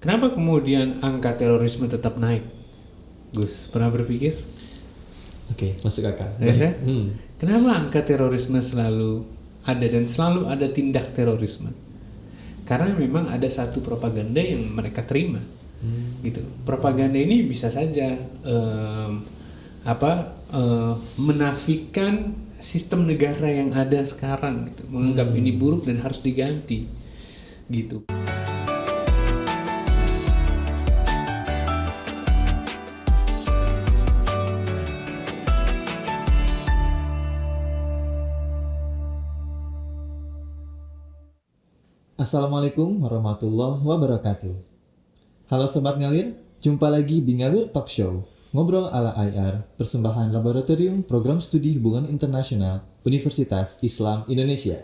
Kenapa 0.00 0.32
kemudian 0.32 0.96
angka 1.04 1.36
terorisme 1.36 1.84
tetap 1.84 2.16
naik? 2.16 2.40
Gus, 3.36 3.68
pernah 3.68 3.92
berpikir? 3.92 4.32
Oke, 5.52 5.76
masuk 5.84 6.08
kakak. 6.08 6.40
Ya 6.40 6.56
kan? 6.56 6.74
Hmm. 6.88 7.06
Kenapa 7.36 7.84
angka 7.84 8.00
terorisme 8.00 8.56
selalu 8.64 9.28
ada 9.60 9.84
dan 9.84 10.08
selalu 10.08 10.48
ada 10.48 10.72
tindak 10.72 11.12
terorisme? 11.12 11.68
Karena 12.64 12.96
memang 12.96 13.28
ada 13.28 13.44
satu 13.44 13.84
propaganda 13.84 14.40
yang 14.40 14.72
mereka 14.72 15.04
terima, 15.04 15.42
gitu. 16.24 16.40
Propaganda 16.64 17.20
ini 17.20 17.44
bisa 17.44 17.66
saja 17.68 18.14
em, 18.46 19.12
apa 19.84 20.32
eh, 20.54 20.94
menafikan 21.20 22.30
sistem 22.56 23.04
negara 23.04 23.50
yang 23.50 23.74
ada 23.76 24.00
sekarang, 24.00 24.70
gitu. 24.70 24.86
menganggap 24.86 25.28
ini 25.34 25.50
buruk 25.50 25.84
dan 25.84 26.00
harus 26.00 26.22
diganti, 26.22 26.86
gitu. 27.68 28.06
Assalamualaikum 42.30 43.02
warahmatullahi 43.02 43.82
wabarakatuh. 43.82 44.54
Halo 45.50 45.66
Sobat 45.66 45.98
Ngalir, 45.98 46.38
jumpa 46.62 46.86
lagi 46.86 47.18
di 47.18 47.34
Ngalir 47.34 47.74
Talk 47.74 47.90
Show. 47.90 48.22
Ngobrol 48.54 48.86
ala 48.86 49.18
IR, 49.18 49.66
persembahan 49.74 50.30
Laboratorium 50.30 51.02
Program 51.02 51.42
Studi 51.42 51.74
Hubungan 51.74 52.06
Internasional 52.06 52.86
Universitas 53.02 53.82
Islam 53.82 54.22
Indonesia. 54.30 54.78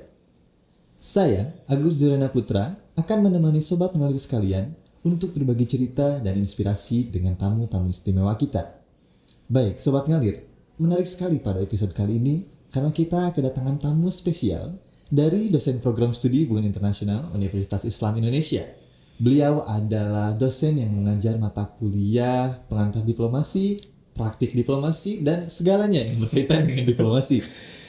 Saya, 0.99 1.55
Agus 1.71 2.03
Durana 2.03 2.35
Putra, 2.35 2.83
akan 2.99 3.31
menemani 3.31 3.63
Sobat 3.63 3.95
Ngalir 3.95 4.19
sekalian 4.19 4.75
untuk 5.07 5.31
berbagi 5.31 5.71
cerita 5.71 6.19
dan 6.19 6.35
inspirasi 6.35 7.15
dengan 7.15 7.39
tamu-tamu 7.39 7.87
istimewa 7.95 8.35
kita. 8.35 8.75
Baik, 9.47 9.79
Sobat 9.79 10.11
Ngalir, 10.11 10.43
menarik 10.83 11.07
sekali 11.07 11.39
pada 11.39 11.63
episode 11.63 11.95
kali 11.95 12.19
ini 12.19 12.43
karena 12.75 12.91
kita 12.91 13.31
kedatangan 13.31 13.79
tamu 13.79 14.11
spesial 14.11 14.83
dari 15.07 15.47
dosen 15.47 15.79
program 15.79 16.11
studi 16.11 16.43
hubungan 16.47 16.67
internasional 16.67 17.31
Universitas 17.35 17.87
Islam 17.87 18.19
Indonesia. 18.19 18.67
Beliau 19.17 19.65
adalah 19.65 20.37
dosen 20.37 20.77
yang 20.77 20.93
mengajar 20.93 21.41
mata 21.41 21.65
kuliah 21.65 22.53
pengantar 22.69 23.01
diplomasi, 23.01 23.81
praktik 24.13 24.53
diplomasi, 24.53 25.25
dan 25.25 25.49
segalanya 25.49 26.05
yang 26.05 26.21
berkaitan 26.21 26.69
dengan 26.69 26.85
diplomasi. 26.85 27.41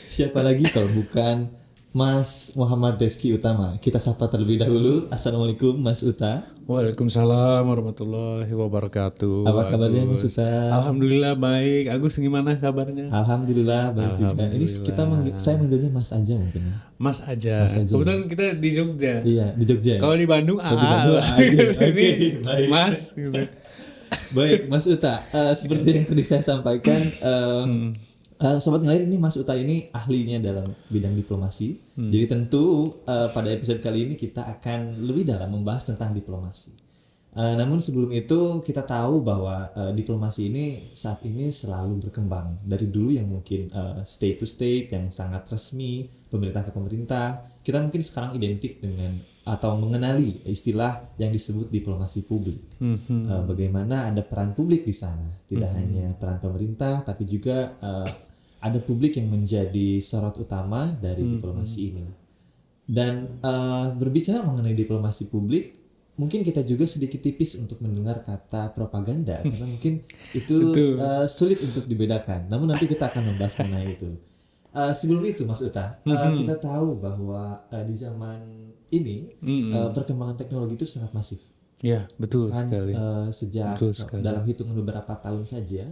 Siapa 0.07 0.39
lagi 0.39 0.63
kalau 0.71 0.87
bukan 0.95 1.51
Mas 1.95 2.51
Muhammad 2.53 2.99
Reski 2.99 3.31
Utama. 3.31 3.73
Kita 3.79 3.97
sapa 3.97 4.27
terlebih 4.27 4.59
dahulu. 4.59 5.07
Assalamualaikum 5.07 5.71
Mas 5.73 6.03
Uta. 6.03 6.43
Waalaikumsalam 6.67 7.63
warahmatullahi 7.63 8.51
wabarakatuh. 8.51 9.47
Apa 9.47 9.71
kabarnya 9.71 10.03
Mas. 10.03 10.21
Uta? 10.21 10.45
Alhamdulillah 10.75 11.33
baik. 11.33 11.87
Agus 11.89 12.19
gimana 12.19 12.59
kabarnya? 12.59 13.07
Alhamdulillah 13.09 13.95
baik 13.95 14.13
juga. 14.19 14.45
Ini 14.51 14.67
kita 14.83 15.01
manggil, 15.07 15.33
saya 15.39 15.55
manggilnya 15.57 15.89
Mas 15.89 16.11
aja 16.11 16.33
mungkin. 16.35 16.61
ya. 16.61 16.75
Mas 16.99 17.19
aja. 17.23 17.55
Mas 17.65 17.73
aja. 17.73 17.87
Kebetulan 17.89 18.21
kita 18.27 18.45
di 18.53 18.69
Jogja. 18.75 19.13
Iya 19.23 19.47
di 19.55 19.63
Jogja. 19.63 19.95
Kalau 19.97 20.15
di 20.19 20.27
Bandung 20.27 20.59
Kalau 20.59 20.77
di 20.77 20.87
Bandung, 20.91 21.17
aja. 21.23 21.59
Oke, 21.71 21.87
baik. 22.43 22.67
Mas 22.67 22.99
gitu. 23.15 23.41
Baik, 24.35 24.59
Mas 24.67 24.85
Uta. 24.85 25.23
Eh, 25.31 25.53
seperti 25.55 25.87
yang 25.93 26.05
tadi 26.05 26.23
saya 26.23 26.43
sampaikan, 26.43 26.99
eh, 26.99 27.63
Hmm. 27.63 27.91
Eh, 28.37 28.57
sobat 28.61 28.85
ngalir 28.85 29.09
ini 29.09 29.17
Mas 29.17 29.37
Uta 29.37 29.57
ini 29.57 29.89
ahlinya 29.93 30.37
dalam 30.41 30.69
bidang 30.89 31.17
diplomasi. 31.17 31.97
Hmm. 31.97 32.09
Jadi 32.13 32.25
tentu 32.29 32.93
eh, 33.05 33.27
pada 33.33 33.49
episode 33.49 33.81
kali 33.81 34.09
ini 34.09 34.13
kita 34.13 34.45
akan 34.57 35.01
lebih 35.01 35.25
dalam 35.25 35.53
membahas 35.53 35.89
tentang 35.89 36.13
diplomasi. 36.13 36.73
Eh, 37.37 37.53
namun 37.53 37.77
sebelum 37.77 38.09
itu 38.13 38.61
kita 38.61 38.85
tahu 38.85 39.21
bahwa 39.21 39.69
eh, 39.73 39.93
diplomasi 39.93 40.49
ini 40.49 40.65
saat 40.93 41.21
ini 41.25 41.49
selalu 41.49 42.09
berkembang 42.09 42.61
dari 42.65 42.89
dulu 42.89 43.13
yang 43.13 43.29
mungkin 43.29 43.69
eh, 43.69 44.01
state 44.05 44.41
to 44.41 44.45
state 44.45 44.93
yang 44.93 45.09
sangat 45.09 45.45
resmi 45.49 46.05
pemerintah 46.29 46.65
ke 46.65 46.71
pemerintah 46.73 47.57
kita 47.67 47.83
mungkin 47.83 47.99
sekarang 47.99 48.31
identik 48.39 48.79
dengan 48.79 49.11
atau 49.43 49.75
mengenali 49.75 50.39
istilah 50.47 51.15
yang 51.19 51.35
disebut 51.35 51.67
diplomasi 51.67 52.23
publik. 52.23 52.63
Mhm. 52.79 53.27
Eh, 53.27 53.43
bagaimana 53.43 54.07
ada 54.07 54.23
peran 54.23 54.55
publik 54.55 54.87
di 54.87 54.95
sana, 54.95 55.27
tidak 55.47 55.75
hanya 55.75 56.15
peran 56.15 56.39
pemerintah, 56.39 57.03
tapi 57.03 57.27
juga 57.27 57.75
eh, 57.79 58.07
ada 58.59 58.79
publik 58.79 59.15
yang 59.15 59.29
menjadi 59.29 59.99
sorot 59.99 60.37
utama 60.37 60.89
dari 60.93 61.21
diplomasi 61.23 61.79
ini. 61.87 62.05
Dan 62.83 63.37
eh, 63.37 63.85
berbicara 63.93 64.41
mengenai 64.41 64.73
diplomasi 64.73 65.27
publik, 65.27 65.75
mungkin 66.15 66.41
kita 66.41 66.63
juga 66.63 66.87
sedikit 66.87 67.19
tipis 67.19 67.53
untuk 67.53 67.77
mendengar 67.79 68.23
kata 68.23 68.71
propaganda, 68.71 69.37
karena 69.43 69.67
mungkin 69.67 69.93
itu 70.31 70.55
eh, 70.95 71.27
sulit 71.27 71.59
untuk 71.61 71.83
dibedakan. 71.83 72.47
Namun 72.47 72.71
nanti 72.71 72.87
kita 72.87 73.11
akan 73.11 73.33
membahas 73.33 73.53
mengenai 73.61 73.91
itu. 73.91 74.09
Eh, 74.71 74.93
sebelum 74.93 75.23
itu, 75.25 75.43
Mas 75.43 75.59
Uta, 75.59 75.99
eh, 75.99 76.31
kita 76.37 76.55
tahu 76.55 76.95
bahwa 76.97 77.65
eh, 77.67 77.83
di 77.83 77.93
zaman 77.93 78.39
ini 78.87 79.35
eh, 79.43 79.89
perkembangan 79.91 80.39
teknologi 80.39 80.79
itu 80.79 80.87
sangat 80.87 81.11
masif 81.11 81.43
Ya 81.77 82.09
betul 82.17 82.49
kan 82.49 82.65
sekali. 82.65 82.95
eh, 82.95 83.27
sejak 83.29 83.77
Betul 83.77 83.93
sekali. 83.93 84.25
dalam 84.25 84.41
hitungan 84.47 84.73
beberapa 84.73 85.13
tahun 85.13 85.45
saja 85.45 85.85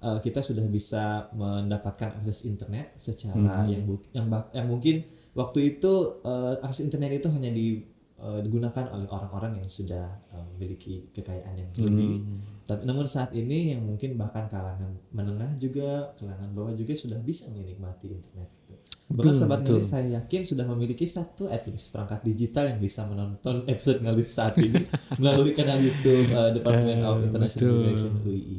eh, 0.00 0.18
kita 0.18 0.40
sudah 0.40 0.64
bisa 0.64 1.28
mendapatkan 1.30 2.16
akses 2.16 2.42
internet 2.42 2.96
secara 2.96 3.36
Hmm. 3.36 3.68
yang 3.68 3.82
yang 4.10 4.26
yang 4.50 4.66
mungkin 4.66 5.04
waktu 5.32 5.76
itu 5.76 5.92
eh, 6.22 6.54
akses 6.60 6.82
internet 6.82 7.20
itu 7.20 7.28
hanya 7.28 7.48
di- 7.48 7.84
eh, 8.16 8.40
digunakan 8.40 8.84
oleh 8.90 9.08
orang-orang 9.08 9.60
yang 9.60 9.68
sudah 9.68 10.20
memiliki 10.50 11.08
kekayaan 11.10 11.54
yang 11.56 11.70
lebih. 11.74 12.20
Hmm. 12.20 12.38
Tapi 12.64 12.84
namun 12.84 13.02
saat 13.04 13.32
ini 13.32 13.72
yang 13.72 13.82
mungkin 13.82 14.14
bahkan 14.14 14.46
kalangan 14.46 14.92
menengah 15.10 15.56
juga, 15.56 16.12
kalangan 16.14 16.52
bawah 16.52 16.70
juga 16.70 16.92
sudah 16.94 17.18
bisa 17.18 17.48
menikmati 17.48 18.12
internet. 18.12 18.46
Gitu. 18.68 18.86
Bahkan 19.10 19.34
sobat 19.34 19.66
ngalis 19.66 19.90
saya 19.90 20.22
yakin 20.22 20.46
sudah 20.46 20.62
memiliki 20.62 21.02
satu 21.02 21.50
at 21.50 21.66
least 21.66 21.90
perangkat 21.90 22.22
digital 22.22 22.70
yang 22.70 22.78
bisa 22.78 23.02
menonton 23.02 23.66
episode 23.66 23.98
ngalis 23.98 24.30
saat 24.30 24.54
ini 24.54 24.86
melalui 25.20 25.50
kanal 25.50 25.82
YouTube 25.82 26.30
uh, 26.30 26.54
Department 26.54 27.02
of 27.02 27.26
International. 27.26 27.74
Relations 27.82 28.22
UII. 28.22 28.58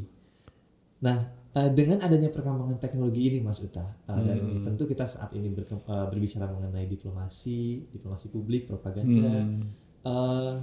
Nah, 1.02 1.18
uh, 1.52 1.70
dengan 1.70 1.98
adanya 1.98 2.30
perkembangan 2.30 2.78
teknologi 2.78 3.26
ini 3.26 3.38
Mas 3.42 3.58
Uta 3.58 3.82
uh, 3.82 4.22
dan 4.22 4.38
Hmm. 4.38 4.62
tentu 4.62 4.86
kita 4.86 5.04
saat 5.04 5.34
ini 5.34 5.50
uh, 5.50 6.06
berbicara 6.06 6.46
mengenai 6.46 6.86
diplomasi, 6.86 7.90
diplomasi 7.90 8.30
publik, 8.30 8.64
propaganda, 8.64 9.42
Hmm. 9.42 9.66
uh, 10.02 10.54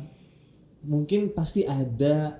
mungkin 0.82 1.36
pasti 1.36 1.68
ada 1.68 2.40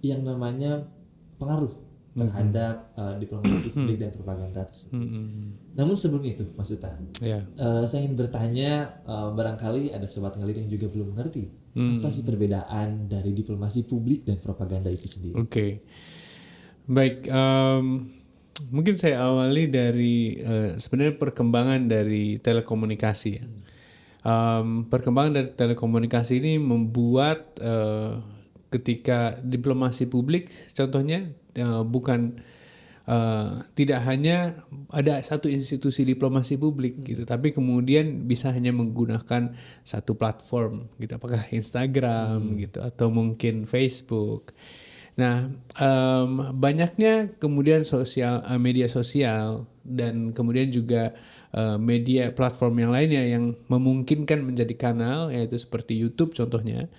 yang 0.00 0.24
namanya 0.24 0.88
pengaruh 1.36 1.72
terhadap 2.14 2.94
uh, 2.94 3.18
diplomasi 3.18 3.68
publik 3.74 3.98
dan 3.98 4.14
propaganda 4.14 4.62
tersebut. 4.64 4.94
Mm-mm. 4.94 5.74
Namun 5.74 5.98
sebelum 5.98 6.22
itu, 6.22 6.46
Mas 6.54 6.70
Uta, 6.70 6.94
Ya. 7.18 7.42
eh, 7.42 7.84
saya 7.90 8.06
ingin 8.06 8.14
bertanya, 8.14 9.02
eh, 9.02 9.28
barangkali 9.34 9.90
ada 9.90 10.06
sobat 10.06 10.38
ngalir 10.38 10.62
yang 10.62 10.70
juga 10.70 10.86
belum 10.86 11.10
mengerti 11.10 11.50
Hmm. 11.74 11.98
apa 11.98 12.06
sih 12.06 12.22
perbedaan 12.22 13.10
dari 13.10 13.34
diplomasi 13.34 13.82
publik 13.82 14.22
dan 14.22 14.38
propaganda 14.38 14.86
itu 14.86 15.10
sendiri. 15.10 15.42
Oke. 15.42 15.82
Baik. 16.84 17.24
em, 17.32 18.12
mungkin 18.68 18.94
saya 18.94 19.24
awali 19.24 19.72
dari 19.72 20.36
eh, 20.36 20.76
sebenarnya 20.76 21.16
perkembangan 21.16 21.88
dari 21.88 22.36
telekomunikasi 22.36 23.30
ya. 23.32 23.44
Em, 24.24 24.84
perkembangan 24.88 25.32
dari 25.32 25.48
telekomunikasi 25.52 26.40
ini 26.44 26.60
membuat 26.60 27.56
eh, 27.60 28.20
ketika 28.68 29.40
diplomasi 29.40 30.08
publik, 30.12 30.52
contohnya 30.76 31.32
eh, 31.56 31.82
bukan 31.88 32.36
eh, 33.08 33.52
tidak 33.72 34.00
hanya 34.04 34.60
ada 34.92 35.24
satu 35.24 35.48
institusi 35.48 36.04
diplomasi 36.04 36.60
publik 36.60 37.00
gitu, 37.00 37.24
tapi 37.24 37.56
kemudian 37.56 38.28
bisa 38.28 38.52
hanya 38.52 38.76
menggunakan 38.76 39.56
satu 39.80 40.20
platform 40.20 40.92
gitu, 41.00 41.16
apakah 41.16 41.48
Instagram 41.48 42.60
gitu 42.60 42.84
atau 42.84 43.08
mungkin 43.08 43.64
Facebook. 43.64 44.52
Nah, 45.14 45.46
em, 45.78 46.30
banyaknya 46.58 47.38
kemudian 47.38 47.86
sosial 47.86 48.42
eh, 48.42 48.58
media 48.58 48.90
sosial 48.90 49.70
dan 49.86 50.34
kemudian 50.34 50.74
juga 50.74 51.14
eh, 51.54 51.78
media 51.78 52.34
platform 52.34 52.82
yang 52.82 52.90
lainnya 52.90 53.22
yang 53.22 53.54
memungkinkan 53.70 54.42
menjadi 54.42 54.74
kanal 54.74 55.30
yaitu 55.30 55.54
seperti 55.54 55.94
YouTube 55.94 56.34
contohnya. 56.34 56.90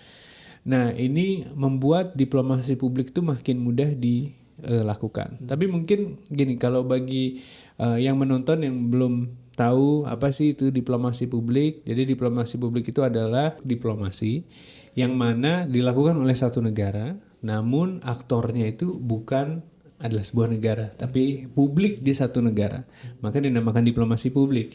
Nah, 0.66 0.96
ini 0.96 1.46
membuat 1.54 2.18
diplomasi 2.18 2.80
publik 2.80 3.14
itu 3.14 3.22
makin 3.22 3.62
mudah 3.62 3.94
dilakukan. 3.94 5.38
Tapi 5.46 5.66
mungkin 5.70 6.18
gini, 6.32 6.56
kalau 6.56 6.88
bagi 6.88 7.44
eh, 7.78 8.00
yang 8.00 8.16
menonton 8.16 8.64
yang 8.64 8.88
belum 8.88 9.46
tahu 9.56 10.04
apa 10.06 10.30
sih 10.36 10.54
itu 10.54 10.70
diplomasi 10.70 11.32
publik. 11.32 11.82
Jadi 11.88 12.16
diplomasi 12.16 12.60
publik 12.60 12.92
itu 12.92 13.02
adalah 13.02 13.56
diplomasi 13.64 14.44
yang 14.96 15.16
mana 15.16 15.68
dilakukan 15.68 16.16
oleh 16.16 16.36
satu 16.36 16.64
negara, 16.64 17.20
namun 17.46 18.02
aktornya 18.02 18.66
itu 18.74 18.98
bukan 18.98 19.62
adalah 20.02 20.26
sebuah 20.26 20.50
negara, 20.50 20.90
tapi 20.92 21.46
publik 21.46 22.02
di 22.02 22.12
satu 22.12 22.42
negara. 22.42 22.84
Maka 23.22 23.38
dinamakan 23.38 23.86
diplomasi 23.86 24.34
publik. 24.34 24.74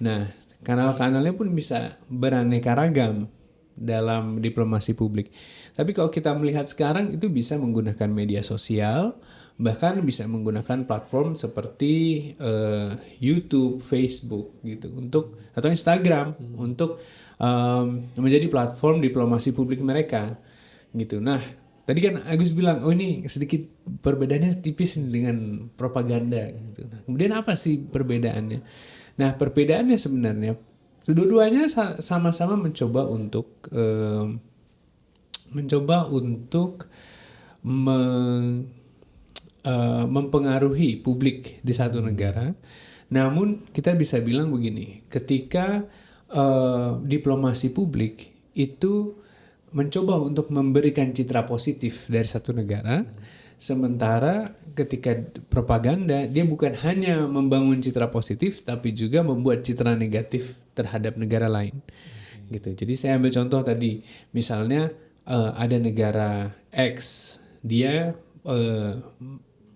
Nah, 0.00 0.30
kanal-kanalnya 0.64 1.34
pun 1.34 1.52
bisa 1.52 1.98
beraneka 2.06 2.72
ragam 2.72 3.28
dalam 3.74 4.38
diplomasi 4.38 4.94
publik. 4.94 5.34
Tapi 5.74 5.90
kalau 5.90 6.08
kita 6.08 6.30
melihat 6.38 6.64
sekarang 6.70 7.10
itu 7.10 7.26
bisa 7.26 7.58
menggunakan 7.58 8.08
media 8.08 8.40
sosial, 8.40 9.18
bahkan 9.58 9.98
bisa 10.02 10.24
menggunakan 10.30 10.86
platform 10.86 11.34
seperti 11.34 12.32
uh, 12.38 12.94
YouTube, 13.18 13.82
Facebook 13.82 14.62
gitu 14.62 14.90
untuk 14.94 15.38
atau 15.54 15.68
Instagram 15.70 16.34
untuk 16.58 17.02
um, 17.42 17.98
menjadi 18.18 18.46
platform 18.46 19.02
diplomasi 19.02 19.50
publik 19.50 19.82
mereka 19.82 20.38
gitu. 20.94 21.18
Nah, 21.18 21.42
tadi 21.84 22.00
kan 22.00 22.24
Agus 22.28 22.52
bilang 22.52 22.84
oh 22.84 22.92
ini 22.92 23.24
sedikit 23.28 23.64
perbedaannya 23.84 24.60
tipis 24.64 25.00
dengan 25.00 25.68
propaganda 25.76 26.48
gitu. 26.50 26.88
Nah, 26.88 27.00
kemudian 27.04 27.32
apa 27.36 27.56
sih 27.56 27.80
perbedaannya? 27.80 28.60
Nah, 29.14 29.30
perbedaannya 29.38 29.96
sebenarnya 29.96 30.52
Dua-duanya 31.04 31.68
sama-sama 32.00 32.56
mencoba 32.56 33.04
untuk 33.04 33.68
um, 33.76 34.40
mencoba 35.52 36.08
untuk 36.08 36.88
me, 37.60 37.98
uh, 39.68 40.04
mempengaruhi 40.08 41.04
publik 41.04 41.60
di 41.60 41.76
satu 41.76 42.00
negara. 42.00 42.56
Namun 43.12 43.68
kita 43.68 43.92
bisa 43.92 44.16
bilang 44.24 44.48
begini, 44.48 45.04
ketika 45.12 45.84
uh, 46.32 46.96
diplomasi 47.04 47.68
publik 47.76 48.32
itu 48.56 49.20
mencoba 49.74 50.22
untuk 50.22 50.54
memberikan 50.54 51.10
citra 51.10 51.42
positif 51.44 52.06
dari 52.06 52.24
satu 52.24 52.54
negara, 52.54 53.02
Sementara 53.54 54.50
ketika 54.74 55.14
propaganda 55.46 56.26
dia 56.26 56.42
bukan 56.42 56.74
hanya 56.82 57.22
membangun 57.30 57.78
citra 57.78 58.10
positif 58.10 58.66
tapi 58.66 58.90
juga 58.90 59.22
membuat 59.22 59.62
citra 59.62 59.94
negatif 59.94 60.58
terhadap 60.74 61.14
negara 61.14 61.46
lain. 61.46 61.78
Gitu. 62.50 62.74
Jadi 62.74 62.92
saya 62.98 63.16
ambil 63.16 63.30
contoh 63.30 63.62
tadi 63.62 64.02
misalnya 64.34 64.90
uh, 65.30 65.54
ada 65.54 65.78
negara 65.78 66.50
X 66.74 67.38
dia 67.62 68.18
uh, 68.44 68.92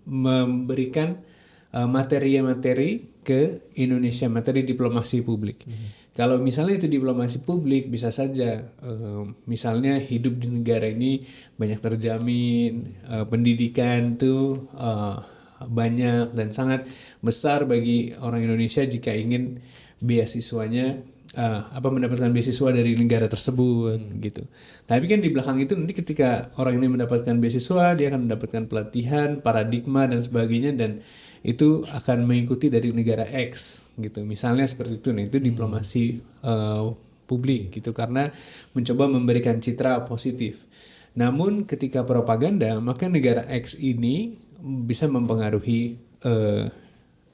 memberikan 0.08 1.20
eh, 1.68 1.84
materi-materi 1.84 2.90
uh, 2.96 3.00
ke 3.24 3.40
Indonesia, 3.76 4.24
materi 4.28 4.64
diplomasi 4.64 5.20
publik. 5.20 5.64
Mm 5.64 5.72
-hmm. 5.72 5.88
Kalau 6.18 6.42
misalnya 6.42 6.82
itu 6.82 6.90
diplomasi 6.90 7.46
publik 7.46 7.94
bisa 7.94 8.10
saja 8.10 8.66
uh, 8.82 9.22
misalnya 9.46 10.02
hidup 10.02 10.42
di 10.42 10.50
negara 10.50 10.90
ini 10.90 11.22
banyak 11.54 11.78
terjamin, 11.78 12.98
uh, 13.06 13.22
pendidikan 13.30 14.18
tuh 14.18 14.66
uh, 14.74 15.22
banyak 15.62 16.34
dan 16.34 16.50
sangat 16.50 16.90
besar 17.22 17.70
bagi 17.70 18.18
orang 18.18 18.42
Indonesia 18.50 18.82
jika 18.82 19.14
ingin 19.14 19.62
beasiswanya 20.02 21.06
uh, 21.36 21.60
apa 21.68 21.88
mendapatkan 21.90 22.30
beasiswa 22.32 22.68
dari 22.72 22.96
negara 22.96 23.28
tersebut 23.28 23.98
hmm. 23.98 24.20
gitu. 24.22 24.42
Tapi 24.88 25.04
kan 25.04 25.18
di 25.20 25.28
belakang 25.28 25.58
itu 25.60 25.76
nanti 25.76 25.92
ketika 25.92 26.54
orang 26.56 26.80
ini 26.80 26.86
mendapatkan 26.88 27.36
beasiswa 27.36 27.92
dia 27.98 28.08
akan 28.08 28.30
mendapatkan 28.30 28.62
pelatihan, 28.70 29.42
paradigma 29.42 30.08
dan 30.08 30.22
sebagainya 30.24 30.72
dan 30.72 31.04
itu 31.46 31.86
akan 31.86 32.26
mengikuti 32.26 32.66
dari 32.66 32.90
negara 32.90 33.26
X 33.26 33.86
gitu 33.98 34.26
misalnya 34.26 34.66
seperti 34.66 34.98
itu 34.98 35.14
nah 35.14 35.22
itu 35.22 35.38
diplomasi 35.38 36.18
uh, 36.42 36.90
publik 37.28 37.70
gitu 37.70 37.94
karena 37.94 38.32
mencoba 38.74 39.06
memberikan 39.06 39.62
citra 39.62 40.02
positif 40.02 40.66
namun 41.14 41.66
ketika 41.66 42.02
propaganda 42.02 42.78
maka 42.82 43.06
negara 43.06 43.46
X 43.46 43.78
ini 43.78 44.38
bisa 44.58 45.06
mempengaruhi 45.06 45.98
uh, 46.26 46.66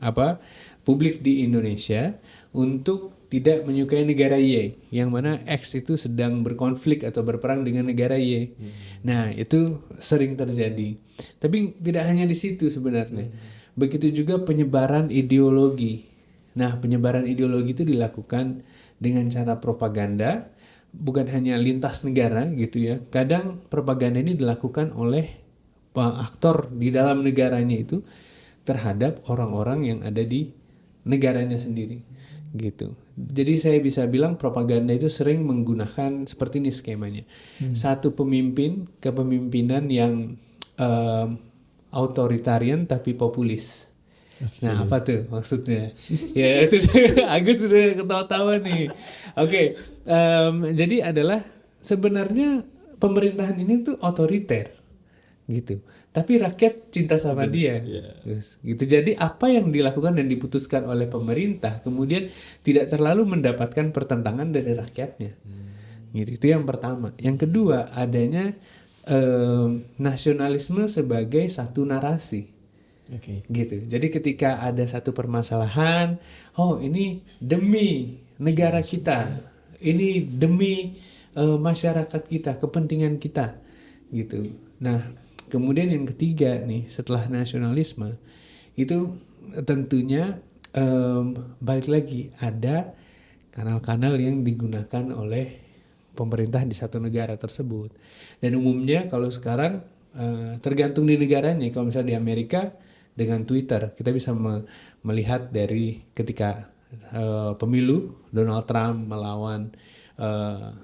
apa 0.05 0.43
publik 0.85 1.25
di 1.25 1.47
Indonesia 1.49 2.12
untuk 2.55 3.11
tidak 3.29 3.67
menyukai 3.67 4.06
negara 4.06 4.39
Y 4.39 4.79
yang 4.95 5.11
mana 5.11 5.43
X 5.43 5.75
itu 5.75 5.99
sedang 5.99 6.47
berkonflik 6.47 7.03
atau 7.03 7.27
berperang 7.27 7.67
dengan 7.67 7.91
negara 7.91 8.15
Y. 8.15 8.55
Hmm. 8.55 8.71
Nah, 9.03 9.23
itu 9.35 9.83
sering 9.99 10.39
terjadi. 10.39 10.95
Tapi 11.43 11.75
tidak 11.83 12.06
hanya 12.06 12.25
di 12.25 12.37
situ 12.39 12.71
sebenarnya. 12.71 13.27
Hmm 13.27 13.55
Begitu 13.75 14.23
juga 14.23 14.39
penyebaran 14.39 15.11
ideologi. 15.11 16.06
Nah, 16.55 16.79
penyebaran 16.79 17.27
ideologi 17.27 17.75
itu 17.75 17.83
dilakukan 17.83 18.62
dengan 19.03 19.27
cara 19.27 19.59
propaganda, 19.59 20.55
bukan 20.95 21.27
hanya 21.27 21.59
lintas 21.59 22.07
negara 22.07 22.47
gitu 22.55 22.79
ya. 22.79 23.03
Kadang 23.11 23.67
propaganda 23.67 24.23
ini 24.23 24.39
dilakukan 24.39 24.95
oleh 24.95 25.43
aktor 25.95 26.71
di 26.71 26.95
dalam 26.95 27.27
negaranya 27.27 27.75
itu 27.75 28.03
terhadap 28.62 29.23
orang-orang 29.27 29.87
yang 29.87 29.99
ada 30.07 30.23
di 30.23 30.50
negaranya 31.07 31.61
sendiri 31.61 32.03
gitu. 32.55 32.95
Jadi 33.19 33.55
saya 33.59 33.79
bisa 33.83 34.06
bilang 34.06 34.39
propaganda 34.39 34.95
itu 34.95 35.11
sering 35.11 35.43
menggunakan 35.43 36.27
seperti 36.27 36.62
ini 36.62 36.71
skemanya. 36.71 37.27
Hmm. 37.59 37.75
Satu 37.75 38.15
pemimpin 38.15 38.87
kepemimpinan 39.03 39.91
yang 39.91 40.39
um, 40.79 41.29
authoritarian 41.91 42.87
tapi 42.87 43.15
populis. 43.15 43.91
Okay. 44.35 44.67
Nah, 44.67 44.83
apa 44.83 45.03
tuh 45.03 45.27
maksudnya? 45.31 45.95
ya, 46.39 46.67
sudah 46.67 46.95
Agus 47.35 47.59
sudah 47.62 48.03
ketawa-tawa 48.03 48.59
nih. 48.62 48.91
Oke, 48.91 48.95
okay. 49.35 49.67
um, 50.07 50.67
jadi 50.75 51.11
adalah 51.11 51.43
sebenarnya 51.79 52.67
pemerintahan 52.99 53.59
ini 53.62 53.83
tuh 53.83 53.99
otoriter 54.03 54.84
gitu. 55.44 55.85
Tapi 56.08 56.41
rakyat 56.41 56.88
cinta 56.88 57.20
sama 57.20 57.44
dia. 57.44 57.81
Yeah. 57.85 58.41
Gitu. 58.64 58.85
Jadi 58.88 59.12
apa 59.17 59.52
yang 59.52 59.69
dilakukan 59.69 60.17
dan 60.17 60.26
diputuskan 60.29 60.88
oleh 60.88 61.05
pemerintah 61.05 61.85
kemudian 61.85 62.32
tidak 62.64 62.88
terlalu 62.88 63.29
mendapatkan 63.29 63.93
pertentangan 63.93 64.49
dari 64.49 64.73
rakyatnya. 64.73 65.32
Hmm. 65.44 65.69
Gitu. 66.17 66.41
Itu 66.41 66.46
yang 66.49 66.64
pertama. 66.64 67.12
Yang 67.20 67.49
kedua, 67.49 67.93
adanya 67.93 68.56
eh, 69.05 69.69
nasionalisme 70.00 70.88
sebagai 70.88 71.44
satu 71.52 71.85
narasi. 71.85 72.55
Okay. 73.05 73.44
Gitu. 73.44 73.85
Jadi 73.85 74.08
ketika 74.08 74.64
ada 74.64 74.81
satu 74.88 75.12
permasalahan, 75.12 76.17
oh 76.56 76.81
ini 76.81 77.20
demi 77.37 78.17
negara 78.40 78.81
kita, 78.81 79.29
ini 79.85 80.25
demi 80.25 80.97
uh, 81.37 81.61
masyarakat 81.61 82.23
kita, 82.25 82.56
kepentingan 82.56 83.20
kita, 83.20 83.61
gitu. 84.08 84.49
Nah, 84.81 85.05
kemudian 85.55 85.87
yang 85.87 86.03
ketiga 86.11 86.59
nih 86.67 86.91
setelah 86.91 87.31
nasionalisme 87.31 88.19
itu 88.75 89.15
tentunya 89.62 90.43
um, 90.75 91.31
balik 91.62 91.87
lagi 91.87 92.35
ada 92.43 92.91
kanal-kanal 93.55 94.19
yang 94.19 94.43
digunakan 94.43 95.15
oleh 95.15 95.62
pemerintah 96.19 96.67
di 96.67 96.75
satu 96.75 96.99
negara 96.99 97.39
tersebut. 97.39 97.95
Dan 98.43 98.59
umumnya 98.59 99.06
kalau 99.06 99.31
sekarang 99.31 99.87
uh, 100.19 100.59
tergantung 100.59 101.06
di 101.06 101.15
negaranya. 101.15 101.71
Kalau 101.71 101.87
misalnya 101.87 102.14
di 102.14 102.19
Amerika 102.19 102.75
dengan 103.14 103.47
Twitter 103.47 103.95
kita 103.95 104.11
bisa 104.11 104.35
me 104.35 104.67
melihat 105.07 105.55
dari 105.55 106.02
ketika 106.19 106.67
uh, 107.14 107.55
pemilu 107.55 108.26
Donald 108.35 108.67
Trump 108.67 109.07
melawan 109.07 109.71
uh, 110.19 110.75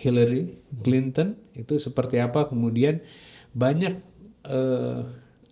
Hillary 0.00 0.56
Clinton 0.80 1.36
itu 1.52 1.76
seperti 1.76 2.16
apa 2.16 2.48
kemudian 2.48 3.04
banyak 3.54 3.98
uh, 4.46 5.00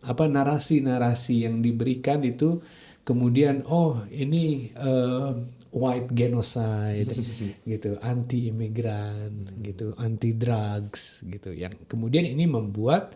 apa 0.05 0.25
narasi-narasi 0.31 1.45
yang 1.45 1.59
diberikan 1.61 2.23
itu 2.23 2.63
kemudian 3.03 3.67
oh 3.67 4.05
ini 4.13 4.71
uh, 4.79 5.35
white 5.75 6.09
genocide 6.15 7.11
gitu 7.73 7.99
anti 8.01 8.49
imigran 8.49 9.61
gitu 9.61 9.93
anti 9.99 10.33
drugs 10.33 11.27
gitu 11.27 11.53
yang 11.53 11.75
kemudian 11.91 12.25
ini 12.25 12.49
membuat 12.49 13.13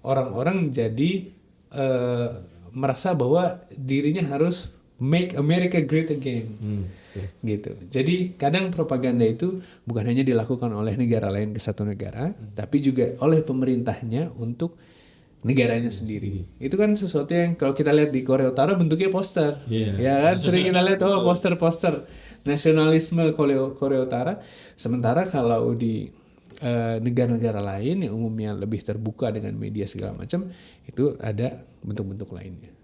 orang-orang 0.00 0.72
uh, 0.72 0.72
jadi 0.72 1.12
merasa 2.72 3.12
bahwa 3.12 3.60
dirinya 3.68 4.24
harus 4.32 4.72
make 5.00 5.32
America 5.34 5.80
great 5.80 6.12
again 6.12 6.46
hmm, 6.60 6.84
gitu 7.42 7.74
jadi 7.88 8.36
kadang 8.36 8.68
propaganda 8.70 9.24
itu 9.24 9.64
bukan 9.88 10.06
hanya 10.06 10.22
dilakukan 10.22 10.70
oleh 10.70 10.94
negara 10.94 11.32
lain 11.32 11.56
ke 11.56 11.60
satu 11.60 11.88
negara 11.88 12.30
hmm. 12.30 12.54
tapi 12.54 12.84
juga 12.84 13.16
oleh 13.24 13.40
pemerintahnya 13.40 14.30
untuk 14.36 14.76
negaranya 15.40 15.88
sendiri. 15.88 16.44
Itu 16.60 16.76
kan 16.76 16.92
sesuatu 16.92 17.32
yang 17.32 17.56
kalau 17.56 17.72
kita 17.72 17.92
lihat 17.96 18.12
di 18.12 18.20
Korea 18.20 18.52
Utara 18.52 18.76
bentuknya 18.76 19.08
poster. 19.08 19.64
Yeah. 19.72 19.96
Ya 19.96 20.14
kan 20.20 20.36
sering 20.44 20.68
kita 20.68 20.80
lihat 20.84 21.00
oh 21.04 21.24
poster-poster 21.24 22.04
nasionalisme 22.44 23.24
Korea, 23.32 23.72
Korea 23.72 24.04
Utara. 24.04 24.40
Sementara 24.76 25.24
kalau 25.24 25.72
di 25.72 26.12
eh, 26.60 26.96
negara-negara 27.00 27.60
lain 27.60 28.04
yang 28.04 28.12
umumnya 28.16 28.52
lebih 28.52 28.84
terbuka 28.84 29.32
dengan 29.32 29.56
media 29.56 29.88
segala 29.88 30.12
macam 30.12 30.52
itu 30.84 31.16
ada 31.20 31.64
bentuk-bentuk 31.80 32.28
lainnya. 32.36 32.79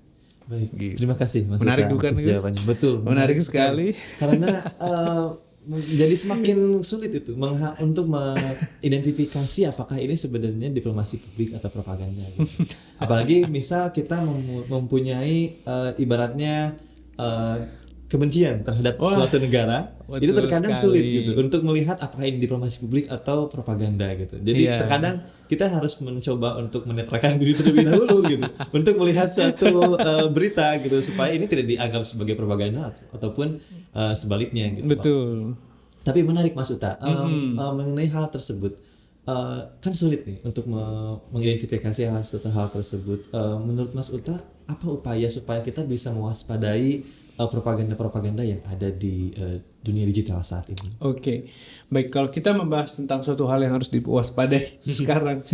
Baik. 0.46 0.68
Gitu. 0.74 0.94
Terima 1.02 1.16
kasih 1.18 1.46
Mas. 1.50 1.58
Menarik 1.58 1.90
bukan? 1.90 2.12
Jawabannya. 2.14 2.62
Betul. 2.62 2.94
Menarik, 3.02 3.36
menarik 3.36 3.38
sekali. 3.42 3.86
Karena 4.18 4.62
uh, 4.78 5.26
jadi 5.66 6.14
semakin 6.14 6.86
sulit 6.86 7.10
itu 7.10 7.34
untuk 7.82 8.06
mengidentifikasi 8.06 9.60
apakah 9.66 9.98
ini 9.98 10.14
sebenarnya 10.14 10.70
diplomasi 10.70 11.18
publik 11.18 11.58
atau 11.58 11.66
propaganda. 11.74 12.22
Gitu. 12.22 12.70
Apalagi 13.02 13.50
misal 13.50 13.90
kita 13.90 14.22
mempunyai 14.70 15.58
uh, 15.66 15.90
ibaratnya 15.98 16.78
uh, 17.18 17.58
kebencian 18.06 18.62
terhadap 18.62 18.94
Wah, 18.96 19.18
suatu 19.18 19.36
negara 19.36 19.90
itu 20.16 20.30
terkadang 20.30 20.72
sekali. 20.72 20.94
sulit 20.94 21.04
gitu 21.20 21.30
untuk 21.36 21.60
melihat 21.60 21.98
apakah 21.98 22.22
ini 22.22 22.38
diplomasi 22.38 22.78
publik 22.78 23.06
atau 23.08 23.46
propaganda 23.46 24.06
gitu. 24.14 24.38
Jadi 24.38 24.62
Iya. 24.64 24.78
terkadang 24.78 25.16
kita 25.44 25.66
harus 25.66 25.98
mencoba 25.98 26.54
untuk 26.56 26.84
menetralkan 26.84 27.34
diri 27.36 27.52
terlebih 27.52 27.82
dahulu 27.84 28.22
gitu 28.24 28.46
untuk 28.72 28.94
melihat 28.96 29.26
suatu 29.28 29.66
eh, 29.96 30.26
berita 30.28 30.78
gitu 30.78 31.02
supaya 31.02 31.30
ini 31.30 31.44
tidak 31.44 31.66
dianggap 31.66 32.02
sebagai 32.02 32.34
propaganda 32.34 32.88
atau- 32.88 33.06
ataupun 33.12 33.58
eh, 33.92 34.14
sebaliknya 34.14 34.70
gitu. 34.72 34.86
Betul. 34.86 35.58
Tapi 36.00 36.22
menarik 36.22 36.54
Mas 36.54 36.70
Uta 36.70 36.94
Em, 37.00 37.10
Mm-hmm. 37.10 37.58
eh, 37.58 37.72
mengenai 37.74 38.08
hal 38.08 38.26
tersebut 38.28 38.78
eh, 39.24 39.60
kan 39.76 39.92
sulit 39.92 40.22
nih 40.22 40.38
untuk 40.40 40.64
me- 40.64 41.18
mengidentifikasi 41.32 42.06
hal 42.06 42.22
hal 42.22 42.68
tersebut. 42.70 43.26
Eh, 43.28 43.56
menurut 43.58 43.90
Mas 43.90 44.08
Uta 44.08 44.38
apa 44.64 44.86
upaya 44.88 45.26
supaya 45.26 45.58
kita 45.60 45.82
bisa 45.82 46.10
mewaspadai 46.10 47.02
propaganda-propaganda 47.36 48.40
yang 48.40 48.64
ada 48.64 48.88
di 48.88 49.28
eh, 49.36 49.60
dunia 49.84 50.08
digital 50.08 50.40
saat 50.40 50.72
ini? 50.72 50.96
Oke, 51.04 51.52
baik 51.92 52.08
kalau 52.08 52.32
kita 52.32 52.56
membahas 52.56 52.96
tentang 52.96 53.20
suatu 53.20 53.44
hal 53.44 53.60
yang 53.60 53.76
harus 53.76 53.92
diwaspadai 53.92 54.80
sekarang 55.04 55.44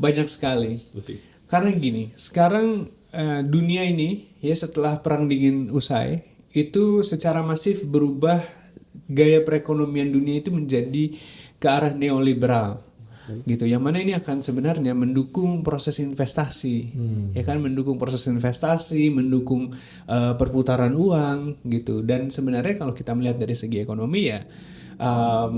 banyak 0.00 0.26
sekali. 0.32 0.80
Betul. 0.96 1.20
Karena 1.46 1.70
gini, 1.76 2.08
sekarang 2.16 2.88
eh, 3.12 3.44
dunia 3.44 3.84
ini 3.84 4.40
ya 4.40 4.56
setelah 4.56 5.04
perang 5.04 5.28
dingin 5.28 5.68
usai 5.68 6.24
itu 6.56 7.04
secara 7.04 7.44
masif 7.44 7.84
berubah 7.84 8.40
gaya 9.12 9.44
perekonomian 9.44 10.08
dunia 10.08 10.40
itu 10.40 10.48
menjadi 10.48 11.12
ke 11.60 11.66
arah 11.68 11.92
neoliberal 11.92 12.85
gitu. 13.46 13.64
Yang 13.66 13.82
mana 13.82 13.98
ini 14.02 14.12
akan 14.14 14.42
sebenarnya 14.42 14.92
mendukung 14.94 15.66
proses 15.66 15.98
investasi. 15.98 16.94
Ya 17.34 17.42
kan? 17.42 17.58
Mendukung 17.58 17.98
proses 17.98 18.26
investasi 18.30 19.10
mendukung 19.10 19.74
eh, 20.06 20.34
perputaran 20.34 20.94
uang 20.94 21.66
gitu. 21.66 22.02
Dan 22.06 22.30
sebenarnya 22.30 22.78
kalau 22.78 22.94
kita 22.94 23.12
melihat 23.14 23.38
dari 23.42 23.54
segi 23.58 23.82
ekonomi 23.82 24.30
ya 24.30 24.40
em, 25.00 25.54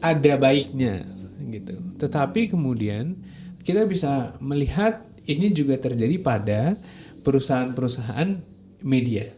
ada 0.00 0.32
baiknya 0.38 1.04
gitu. 1.50 1.74
Tetapi 2.00 2.50
kemudian 2.52 3.18
kita 3.64 3.88
bisa 3.88 4.36
melihat 4.42 5.04
ini 5.24 5.52
juga 5.54 5.80
terjadi 5.80 6.20
pada 6.20 6.76
perusahaan-perusahaan 7.24 8.36
media. 8.84 9.32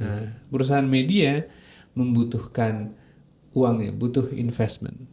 Nah, 0.00 0.24
perusahaan 0.48 0.88
media 0.88 1.44
membutuhkan 1.92 2.96
uang 3.52 3.76
ya 3.84 3.92
butuh 3.92 4.30
investment 4.32 5.10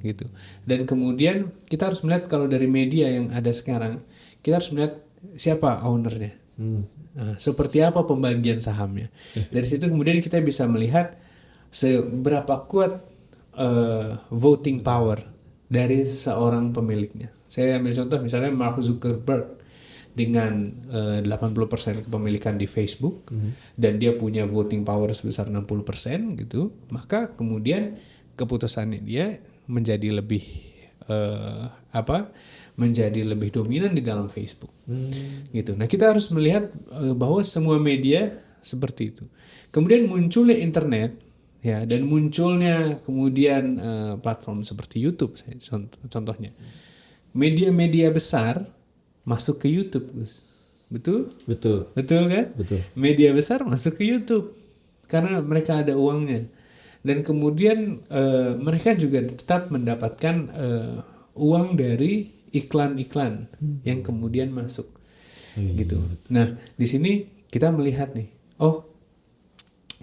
gitu. 0.00 0.26
Dan 0.64 0.88
kemudian 0.88 1.52
kita 1.68 1.92
harus 1.92 2.00
melihat 2.00 2.26
kalau 2.26 2.48
dari 2.48 2.64
media 2.64 3.12
yang 3.12 3.28
ada 3.32 3.52
sekarang 3.52 4.00
kita 4.40 4.60
harus 4.60 4.70
melihat 4.72 4.94
siapa 5.36 5.84
ownernya. 5.84 6.32
Nah, 6.58 7.34
seperti 7.38 7.82
apa 7.82 8.02
pembagian 8.02 8.58
sahamnya. 8.58 9.10
Dari 9.54 9.66
situ 9.66 9.86
kemudian 9.86 10.18
kita 10.18 10.42
bisa 10.42 10.66
melihat 10.66 11.18
seberapa 11.70 12.66
kuat 12.66 13.02
eh, 13.54 14.14
voting 14.30 14.82
power 14.82 15.22
dari 15.68 16.02
seorang 16.02 16.72
pemiliknya. 16.72 17.28
Saya 17.44 17.76
ambil 17.76 17.92
contoh 17.92 18.18
misalnya 18.24 18.50
Mark 18.54 18.80
Zuckerberg 18.80 19.58
dengan 20.16 20.72
eh, 20.90 21.20
80% 21.22 22.08
kepemilikan 22.08 22.58
di 22.58 22.66
Facebook 22.66 23.30
dan 23.78 24.02
dia 24.02 24.16
punya 24.16 24.48
voting 24.48 24.82
power 24.82 25.14
sebesar 25.14 25.46
60% 25.52 26.38
gitu, 26.42 26.74
maka 26.90 27.30
kemudian 27.36 28.00
keputusannya 28.34 29.02
dia 29.02 29.42
menjadi 29.68 30.08
lebih 30.10 30.42
eh, 31.06 31.64
apa? 31.92 32.32
menjadi 32.78 33.26
lebih 33.26 33.50
dominan 33.50 33.90
di 33.90 33.98
dalam 34.06 34.30
Facebook. 34.30 34.70
Gitu. 35.50 35.74
Nah, 35.74 35.90
kita 35.90 36.14
harus 36.14 36.30
melihat 36.30 36.70
eh, 36.94 37.10
bahwa 37.10 37.42
semua 37.42 37.74
media 37.82 38.38
seperti 38.62 39.10
itu. 39.10 39.26
Kemudian 39.74 40.06
munculnya 40.06 40.54
internet 40.62 41.18
ya 41.58 41.82
dan 41.82 42.06
munculnya 42.06 43.02
kemudian 43.02 43.64
eh, 43.82 44.14
platform 44.22 44.62
seperti 44.62 45.02
YouTube 45.02 45.34
saya 45.34 45.58
contoh- 45.58 45.98
contohnya. 46.06 46.54
Media-media 47.34 48.08
besar 48.14 48.62
masuk 49.26 49.60
ke 49.60 49.68
YouTube, 49.68 50.08
Gus. 50.14 50.38
Betul? 50.88 51.28
Betul. 51.44 51.90
Betul 51.92 52.30
kan? 52.32 52.46
Betul. 52.56 52.80
Media 52.96 53.34
besar 53.36 53.60
masuk 53.66 54.00
ke 54.00 54.06
YouTube 54.06 54.54
karena 55.10 55.42
mereka 55.42 55.82
ada 55.82 55.98
uangnya. 55.98 56.46
Dan 57.02 57.22
kemudian 57.22 58.02
eh, 58.10 58.52
mereka 58.58 58.94
juga 58.98 59.22
tetap 59.24 59.70
mendapatkan 59.70 60.36
eh, 60.52 60.96
uang 61.38 61.78
dari 61.78 62.26
iklan-iklan 62.50 63.46
yang 63.84 64.00
kemudian 64.00 64.50
masuk. 64.50 64.88
Gitu. 65.58 65.98
Nah, 66.30 66.54
di 66.78 66.86
sini 66.86 67.26
kita 67.50 67.74
melihat 67.74 68.14
nih, 68.14 68.30
oh 68.62 68.86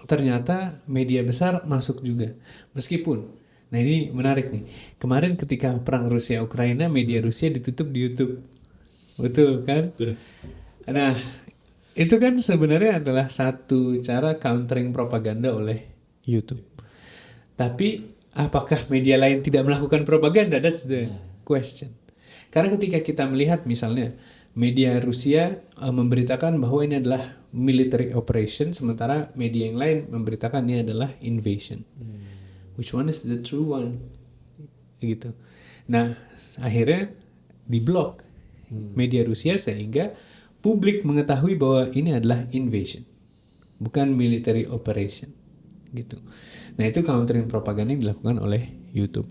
ternyata 0.04 0.84
media 0.84 1.24
besar 1.24 1.64
masuk 1.64 2.04
juga. 2.04 2.30
Meskipun 2.76 3.46
Nah, 3.66 3.82
ini 3.82 4.14
menarik 4.14 4.54
nih. 4.54 4.62
Kemarin 5.02 5.34
ketika 5.34 5.74
perang 5.82 6.06
Rusia 6.06 6.38
Ukraina, 6.38 6.86
media 6.86 7.18
Rusia 7.18 7.50
ditutup 7.50 7.90
di 7.90 8.06
YouTube. 8.06 8.38
Betul 9.18 9.66
kan? 9.66 9.90
Nah, 10.86 11.18
itu 11.98 12.14
kan 12.22 12.38
sebenarnya 12.38 13.02
adalah 13.02 13.26
satu 13.26 13.98
cara 14.06 14.38
countering 14.38 14.94
propaganda 14.94 15.50
oleh 15.50 15.82
YouTube. 16.28 16.62
Tapi 17.56 18.04
apakah 18.36 18.84
media 18.92 19.16
lain 19.16 19.40
tidak 19.40 19.64
melakukan 19.64 20.04
propaganda? 20.04 20.60
That's 20.60 20.84
the 20.84 21.08
question. 21.42 21.96
Karena 22.52 22.72
ketika 22.72 23.00
kita 23.00 23.24
melihat 23.26 23.64
misalnya 23.64 24.12
media 24.56 24.96
Rusia 25.00 25.60
eh, 25.60 25.92
memberitakan 25.92 26.56
bahwa 26.60 26.80
ini 26.84 27.00
adalah 27.00 27.20
military 27.56 28.12
operation, 28.12 28.76
sementara 28.76 29.32
media 29.32 29.68
yang 29.68 29.80
lain 29.80 29.98
memberitakan 30.12 30.68
ini 30.68 30.84
adalah 30.84 31.08
invasion. 31.24 31.84
Which 32.76 32.92
one 32.92 33.08
is 33.08 33.24
the 33.24 33.40
true 33.40 33.72
one? 33.72 34.04
Gitu. 35.00 35.32
Nah, 35.88 36.12
akhirnya 36.60 37.08
diblok 37.64 38.20
media 38.70 39.24
Rusia 39.24 39.56
sehingga 39.56 40.12
publik 40.60 41.06
mengetahui 41.06 41.56
bahwa 41.56 41.88
ini 41.94 42.12
adalah 42.12 42.44
invasion, 42.52 43.06
bukan 43.80 44.12
military 44.12 44.68
operation. 44.68 45.32
Gitu. 45.94 46.20
Nah, 46.76 46.84
itu 46.84 47.00
countering 47.00 47.48
propaganda 47.48 47.96
yang 47.96 48.02
dilakukan 48.04 48.36
oleh 48.40 48.68
YouTube. 48.92 49.28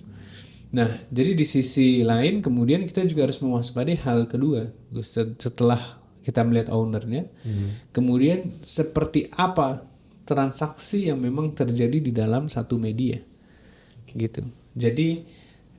Nah, 0.76 0.90
jadi 1.08 1.38
di 1.38 1.46
sisi 1.48 2.04
lain 2.04 2.44
kemudian 2.44 2.84
kita 2.84 3.06
juga 3.08 3.30
harus 3.30 3.40
mewaspadai 3.40 3.96
hal 4.02 4.28
kedua 4.28 4.68
setelah 5.40 6.04
kita 6.26 6.42
melihat 6.42 6.74
ownernya, 6.74 7.30
kemudian 7.94 8.50
seperti 8.66 9.30
apa 9.30 9.86
transaksi 10.26 11.08
yang 11.08 11.22
memang 11.22 11.54
terjadi 11.54 12.02
di 12.02 12.10
dalam 12.10 12.50
satu 12.50 12.82
media, 12.82 13.22
gitu. 14.10 14.50
Jadi 14.74 15.24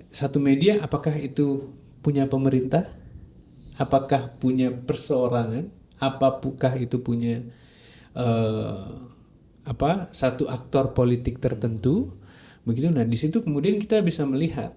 satu 0.09 0.39
media 0.39 0.81
apakah 0.81 1.13
itu 1.19 1.75
punya 2.01 2.31
pemerintah, 2.31 2.87
apakah 3.77 4.39
punya 4.39 4.71
perseorangan, 4.71 5.67
apakah 5.99 6.79
itu 6.79 7.03
punya 7.03 7.43
eh, 8.15 8.87
apa 9.67 10.09
satu 10.15 10.47
aktor 10.47 10.95
politik 10.95 11.43
tertentu, 11.43 12.15
begitu. 12.63 12.89
Nah 12.89 13.03
di 13.03 13.19
situ 13.19 13.43
kemudian 13.43 13.77
kita 13.83 14.01
bisa 14.01 14.23
melihat 14.23 14.73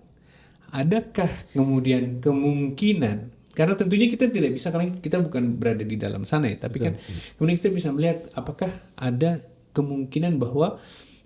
adakah 0.73 1.29
kemudian 1.53 2.21
kemungkinan 2.21 3.39
karena 3.57 3.73
tentunya 3.75 4.07
kita 4.07 4.29
tidak 4.29 4.53
bisa 4.53 4.69
karena 4.69 4.93
kita 5.01 5.17
bukan 5.19 5.57
berada 5.57 5.81
di 5.81 5.97
dalam 5.97 6.23
sana 6.23 6.47
ya 6.47 6.57
tapi 6.61 6.77
kan 6.79 6.93
kemudian 7.35 7.57
kita 7.57 7.69
bisa 7.73 7.89
melihat 7.89 8.29
apakah 8.37 8.69
ada 8.95 9.41
kemungkinan 9.73 10.37
bahwa 10.37 10.77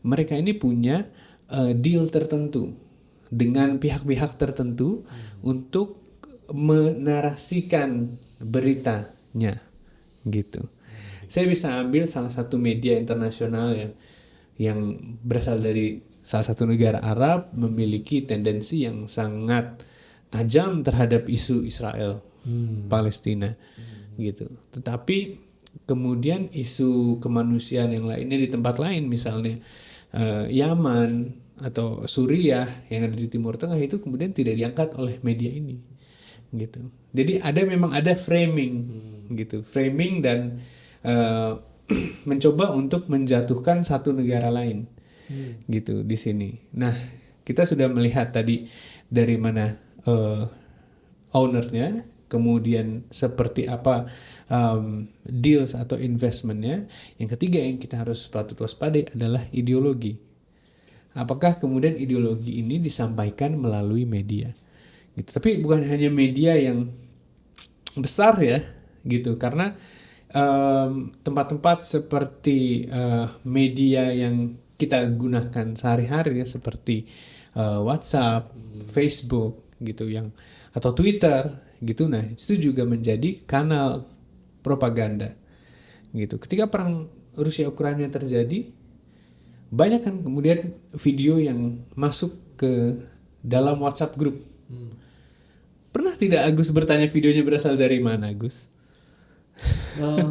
mereka 0.04 0.40
ini 0.40 0.56
punya 0.56 1.08
eh, 1.52 1.76
deal 1.76 2.08
tertentu 2.08 2.74
dengan 3.28 3.78
pihak-pihak 3.78 4.40
tertentu 4.40 5.04
untuk 5.44 6.00
menarasikan 6.52 8.16
beritanya 8.40 9.60
gitu 10.28 10.64
saya 11.34 11.50
bisa 11.50 11.82
ambil 11.82 12.06
salah 12.06 12.30
satu 12.30 12.62
media 12.62 12.94
internasional 12.94 13.74
yang 13.74 13.92
yang 14.54 14.80
berasal 15.26 15.58
dari 15.58 15.98
salah 16.22 16.46
satu 16.46 16.70
negara 16.70 17.02
Arab 17.02 17.50
memiliki 17.58 18.22
tendensi 18.22 18.86
yang 18.86 19.10
sangat 19.10 19.82
tajam 20.30 20.86
terhadap 20.86 21.26
isu 21.26 21.66
Israel 21.66 22.22
Palestina 22.86 23.50
gitu. 24.22 24.46
Tetapi 24.78 25.42
kemudian 25.90 26.54
isu 26.54 27.18
kemanusiaan 27.18 27.90
yang 27.90 28.06
lainnya 28.06 28.38
di 28.38 28.54
tempat 28.54 28.78
lain 28.78 29.10
misalnya 29.10 29.58
eh, 30.14 30.46
Yaman 30.54 31.34
atau 31.66 32.06
Suriah 32.06 32.70
yang 32.94 33.10
ada 33.10 33.18
di 33.18 33.26
Timur 33.26 33.58
Tengah 33.58 33.82
itu 33.82 33.98
kemudian 33.98 34.38
tidak 34.38 34.54
diangkat 34.54 34.94
oleh 35.02 35.18
media 35.26 35.50
ini 35.50 35.82
gitu. 36.54 36.94
Jadi 37.10 37.42
ada 37.42 37.66
memang 37.66 37.90
ada 37.90 38.14
framing 38.14 38.86
gitu, 39.34 39.66
framing 39.66 40.22
dan 40.22 40.62
eh, 41.04 41.52
mencoba 42.30 42.72
untuk 42.74 43.12
menjatuhkan 43.12 43.84
satu 43.84 44.16
negara 44.16 44.48
lain 44.50 44.88
gitu 45.68 46.04
di 46.04 46.18
sini. 46.20 46.50
Nah 46.80 46.94
kita 47.44 47.68
sudah 47.68 47.92
melihat 47.92 48.32
tadi 48.32 48.68
dari 49.08 49.36
mana 49.36 49.72
eh, 50.04 50.44
ownernya, 51.34 52.06
kemudian 52.30 53.06
seperti 53.14 53.70
apa 53.70 54.10
um, 54.50 55.10
deals 55.22 55.78
atau 55.78 55.98
investmentnya. 55.98 56.90
Yang 57.22 57.38
ketiga 57.38 57.60
yang 57.62 57.78
kita 57.78 58.02
harus 58.02 58.26
patut 58.30 58.58
waspadai 58.58 59.14
adalah 59.14 59.46
ideologi. 59.54 60.18
Apakah 61.14 61.62
kemudian 61.62 61.94
ideologi 61.94 62.58
ini 62.58 62.82
disampaikan 62.82 63.54
melalui 63.54 64.10
media? 64.10 64.50
Gitu. 65.14 65.30
Tapi 65.30 65.62
bukan 65.62 65.86
hanya 65.86 66.10
media 66.10 66.58
yang 66.58 66.90
besar 67.94 68.42
ya, 68.42 68.58
gitu. 69.06 69.38
Karena 69.38 69.78
um, 70.34 71.14
tempat-tempat 71.22 71.86
seperti 71.86 72.90
uh, 72.90 73.30
media 73.46 74.10
yang 74.12 74.58
kita 74.76 75.06
gunakan 75.14 75.78
sehari-hari 75.78 76.42
ya 76.42 76.48
seperti 76.50 77.08
uh, 77.56 77.80
WhatsApp, 77.86 78.52
Facebook 78.90 79.78
gitu 79.80 80.10
yang 80.10 80.34
atau 80.74 80.92
Twitter 80.92 81.54
gitu. 81.80 82.10
Nah 82.10 82.26
itu 82.26 82.58
juga 82.58 82.84
menjadi 82.84 83.46
kanal 83.46 84.10
propaganda 84.66 85.38
gitu. 86.12 86.42
Ketika 86.42 86.68
perang 86.68 87.08
Rusia 87.38 87.70
Ukraina 87.70 88.06
terjadi 88.10 88.70
banyak 89.74 90.02
kan 90.06 90.16
kemudian 90.22 90.78
video 90.94 91.42
yang 91.42 91.82
masuk 91.98 92.38
ke 92.62 93.02
dalam 93.42 93.82
WhatsApp 93.82 94.14
grup 94.14 94.38
hmm. 94.70 94.94
pernah 95.90 96.14
tidak 96.14 96.46
Agus 96.46 96.70
bertanya 96.70 97.10
videonya 97.10 97.42
berasal 97.42 97.74
dari 97.74 97.98
mana 97.98 98.30
Agus 98.30 98.70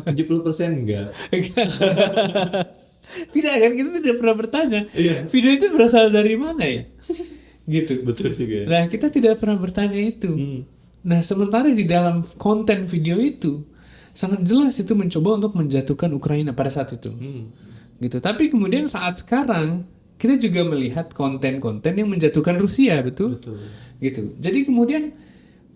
tujuh 0.09 0.25
puluh 0.27 0.43
persen 0.43 0.85
enggak. 0.85 1.15
Tidak 3.13 3.55
kan 3.61 3.73
kita 3.77 3.91
tidak 4.01 4.17
pernah 4.25 4.37
bertanya. 4.37 4.81
Iya. 4.97 5.29
video 5.29 5.51
itu 5.53 5.67
berasal 5.69 6.09
dari 6.09 6.33
mana 6.41 6.65
ya? 6.65 6.83
Gitu 7.69 8.03
betul 8.03 8.35
juga. 8.35 8.67
Nah 8.67 8.91
kita 8.91 9.07
tidak 9.07 9.39
pernah 9.39 9.55
bertanya 9.55 10.01
itu. 10.01 10.33
Hmm. 10.35 10.63
nah 11.03 11.19
sementara 11.19 11.67
di 11.67 11.83
dalam 11.83 12.23
konten 12.39 12.87
video 12.87 13.19
itu 13.19 13.67
sangat 14.15 14.47
jelas 14.47 14.79
itu 14.79 14.95
mencoba 14.95 15.39
untuk 15.43 15.59
menjatuhkan 15.59 16.11
Ukraina 16.15 16.55
pada 16.55 16.71
saat 16.75 16.91
itu. 16.95 17.11
Hmm. 17.15 17.55
gitu. 18.03 18.19
Tapi 18.19 18.51
kemudian 18.51 18.91
saat 18.91 19.23
sekarang 19.23 19.87
kita 20.19 20.39
juga 20.39 20.67
melihat 20.67 21.11
konten-konten 21.15 21.95
yang 21.95 22.11
menjatuhkan 22.11 22.59
Rusia 22.59 22.99
betul? 23.03 23.39
Betul. 23.39 23.59
Gitu. 24.03 24.35
Jadi 24.43 24.59
kemudian 24.67 25.15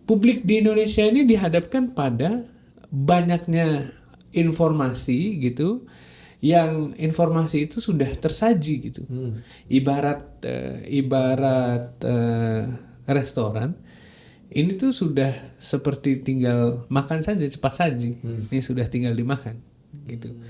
publik 0.07 0.43
di 0.43 0.63
Indonesia 0.63 1.03
ini 1.07 1.23
dihadapkan 1.27 1.95
pada 1.95 2.47
banyaknya 2.93 3.91
informasi 4.37 5.41
gitu 5.41 5.89
yang 6.45 6.93
informasi 7.01 7.67
itu 7.67 7.81
sudah 7.81 8.09
tersaji 8.13 8.75
gitu. 8.93 9.03
Hmm. 9.09 9.41
Ibarat 9.67 10.23
uh, 10.45 10.79
ibarat 10.85 11.97
uh, 12.05 12.63
restoran 13.09 13.73
ini 14.53 14.79
tuh 14.79 14.95
sudah 14.95 15.33
seperti 15.59 16.23
tinggal 16.23 16.87
makan 16.87 17.25
saja 17.25 17.43
cepat 17.43 17.73
saji. 17.83 18.21
Hmm. 18.21 18.47
Ini 18.53 18.61
sudah 18.63 18.87
tinggal 18.87 19.17
dimakan 19.17 19.59
gitu. 20.07 20.31
Hmm. 20.31 20.45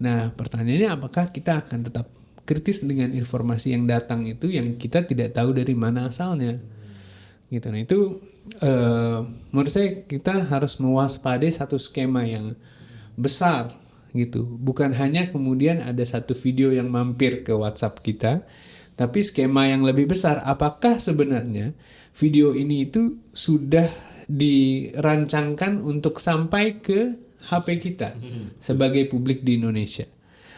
Nah, 0.00 0.20
pertanyaannya 0.32 0.88
apakah 0.92 1.28
kita 1.32 1.60
akan 1.64 1.84
tetap 1.84 2.06
kritis 2.46 2.86
dengan 2.86 3.10
informasi 3.10 3.74
yang 3.74 3.90
datang 3.90 4.22
itu 4.24 4.46
yang 4.48 4.78
kita 4.78 5.02
tidak 5.04 5.34
tahu 5.34 5.52
dari 5.52 5.74
mana 5.74 6.08
asalnya. 6.08 6.56
Hmm. 6.56 7.52
Gitu. 7.52 7.66
Nah, 7.68 7.80
itu 7.82 7.98
uh, 8.62 9.26
menurut 9.52 9.72
saya 9.72 10.04
kita 10.06 10.46
harus 10.46 10.78
mewaspadai 10.78 11.50
satu 11.50 11.76
skema 11.76 12.24
yang 12.24 12.54
besar 13.18 13.74
gitu. 14.16 14.44
Bukan 14.44 14.96
hanya 14.96 15.28
kemudian 15.28 15.84
ada 15.84 16.02
satu 16.04 16.32
video 16.32 16.72
yang 16.72 16.88
mampir 16.88 17.44
ke 17.44 17.52
WhatsApp 17.52 18.00
kita, 18.00 18.46
tapi 18.96 19.20
skema 19.20 19.68
yang 19.68 19.84
lebih 19.84 20.08
besar. 20.08 20.40
Apakah 20.44 20.96
sebenarnya 20.96 21.76
video 22.16 22.56
ini 22.56 22.88
itu 22.88 23.20
sudah 23.36 23.88
dirancangkan 24.26 25.78
untuk 25.84 26.18
sampai 26.18 26.80
ke 26.82 27.14
HP 27.46 27.78
kita 27.78 28.16
sebagai 28.58 29.06
publik 29.06 29.44
di 29.44 29.60
Indonesia? 29.60 30.15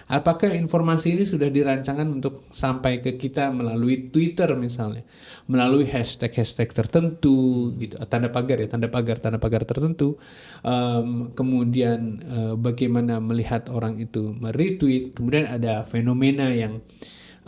Apakah 0.09 0.57
informasi 0.57 1.21
ini 1.21 1.29
sudah 1.29 1.53
dirancangkan 1.53 2.09
untuk 2.09 2.49
sampai 2.49 3.05
ke 3.05 3.21
kita 3.21 3.53
melalui 3.53 4.09
Twitter 4.09 4.49
misalnya, 4.57 5.05
melalui 5.53 5.85
hashtag-hashtag 5.85 6.73
tertentu 6.73 7.77
gitu, 7.77 8.01
tanda 8.09 8.33
pagar 8.33 8.57
ya, 8.57 8.73
tanda 8.73 8.89
pagar, 8.89 9.21
tanda 9.21 9.37
pagar 9.37 9.69
tertentu. 9.69 10.17
Um, 10.65 11.37
kemudian 11.37 12.25
uh, 12.25 12.55
bagaimana 12.57 13.21
melihat 13.21 13.69
orang 13.69 14.01
itu 14.01 14.33
meretweet, 14.33 15.13
kemudian 15.13 15.45
ada 15.45 15.85
fenomena 15.85 16.49
yang 16.57 16.81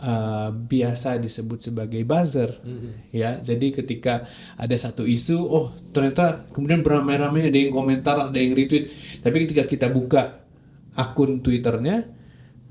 Uh, 0.01 0.49
biasa 0.49 1.21
disebut 1.21 1.61
sebagai 1.61 2.01
buzzer. 2.01 2.57
Mm-hmm. 2.65 2.91
ya 3.13 3.37
jadi 3.37 3.69
ketika 3.69 4.25
ada 4.57 4.73
satu 4.73 5.05
isu 5.05 5.37
oh 5.45 5.69
ternyata 5.93 6.49
kemudian 6.49 6.81
beramai-ramai 6.81 7.53
ada 7.53 7.53
yang 7.53 7.69
komentar 7.69 8.17
ada 8.17 8.33
yang 8.33 8.57
retweet. 8.57 8.89
Tapi 9.21 9.45
ketika 9.45 9.69
kita 9.69 9.93
buka 9.93 10.41
akun 10.97 11.45
twitternya 11.45 12.09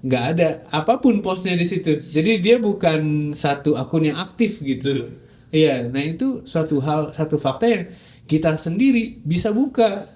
nggak 0.01 0.25
ada 0.37 0.49
apa 0.73 0.97
pun 0.97 1.21
postnya 1.21 1.53
di 1.57 1.67
situ. 1.69 2.01
Jadi 2.01 2.41
dia 2.41 2.57
bukan 2.57 3.33
satu 3.37 3.77
akun 3.77 4.09
yang 4.09 4.17
aktif 4.17 4.65
gitu. 4.65 5.13
Iya 5.53 5.89
nah 5.93 6.01
itu 6.01 6.47
suatu 6.49 6.81
hal 6.81 7.13
satu 7.13 7.37
fakta 7.37 7.67
yang 7.69 7.85
kita 8.25 8.57
sendiri 8.57 9.21
bisa 9.21 9.53
buka. 9.53 10.09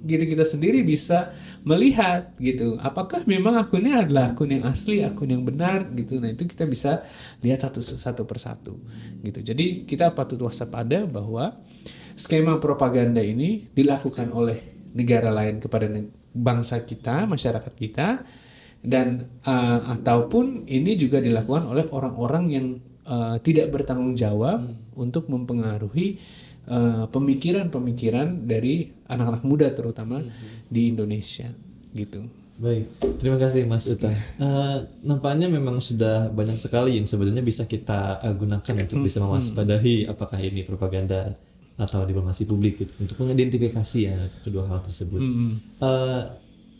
Gitu 0.00 0.24
kita 0.24 0.48
sendiri 0.48 0.80
bisa 0.80 1.28
melihat 1.60 2.32
gitu. 2.40 2.80
Apakah 2.80 3.20
memang 3.28 3.60
akunnya 3.60 4.00
adalah 4.00 4.32
akun 4.32 4.48
yang 4.48 4.64
asli 4.64 5.04
akun 5.04 5.28
yang 5.28 5.44
benar 5.44 5.92
gitu. 5.92 6.16
Nah 6.16 6.32
itu 6.32 6.48
kita 6.48 6.64
bisa 6.64 7.04
lihat 7.44 7.60
satu 7.60 7.84
satu 7.84 8.24
persatu 8.24 8.80
gitu. 9.20 9.44
Jadi 9.44 9.84
kita 9.84 10.16
patut 10.16 10.40
waspada 10.40 11.04
bahwa 11.04 11.60
skema 12.16 12.56
propaganda 12.56 13.20
ini 13.20 13.68
dilakukan 13.76 14.32
oleh 14.32 14.88
negara 14.96 15.28
lain 15.28 15.60
kepada 15.60 15.86
bangsa 16.32 16.80
kita 16.88 17.28
masyarakat 17.28 17.74
kita 17.76 18.24
dan 18.80 19.28
uh, 19.44 19.80
ataupun 20.00 20.64
ini 20.64 20.96
juga 20.96 21.20
dilakukan 21.20 21.68
oleh 21.68 21.84
orang-orang 21.92 22.44
yang 22.48 22.66
uh, 23.04 23.36
tidak 23.44 23.68
bertanggung 23.68 24.16
jawab 24.16 24.64
hmm. 24.64 24.96
untuk 24.96 25.28
mempengaruhi 25.28 26.16
uh, 26.68 27.04
pemikiran-pemikiran 27.12 28.48
dari 28.48 28.88
anak-anak 29.04 29.42
muda 29.44 29.68
terutama 29.72 30.24
hmm. 30.24 30.68
di 30.72 30.88
Indonesia 30.88 31.52
gitu. 31.92 32.24
Baik, 32.60 32.92
terima 33.16 33.40
kasih 33.40 33.64
Mas 33.64 33.88
Uta. 33.88 34.12
Uh, 34.36 34.84
nampaknya 35.00 35.48
memang 35.48 35.80
sudah 35.80 36.28
banyak 36.28 36.60
sekali 36.60 37.00
yang 37.00 37.08
sebenarnya 37.08 37.40
bisa 37.40 37.64
kita 37.64 38.20
uh, 38.20 38.36
gunakan 38.36 38.84
untuk 38.84 39.00
bisa 39.00 39.16
hmm. 39.16 39.24
mewaspadai 39.28 40.08
apakah 40.08 40.36
ini 40.44 40.60
propaganda 40.64 41.24
atau 41.80 42.04
diplomasi 42.04 42.44
publik 42.44 42.76
gitu, 42.84 42.92
untuk 43.00 43.16
mengidentifikasi 43.24 44.00
ya 44.04 44.16
kedua 44.44 44.68
hal 44.68 44.84
tersebut. 44.84 45.20
Hmm. 45.24 45.56
Uh, 45.80 46.28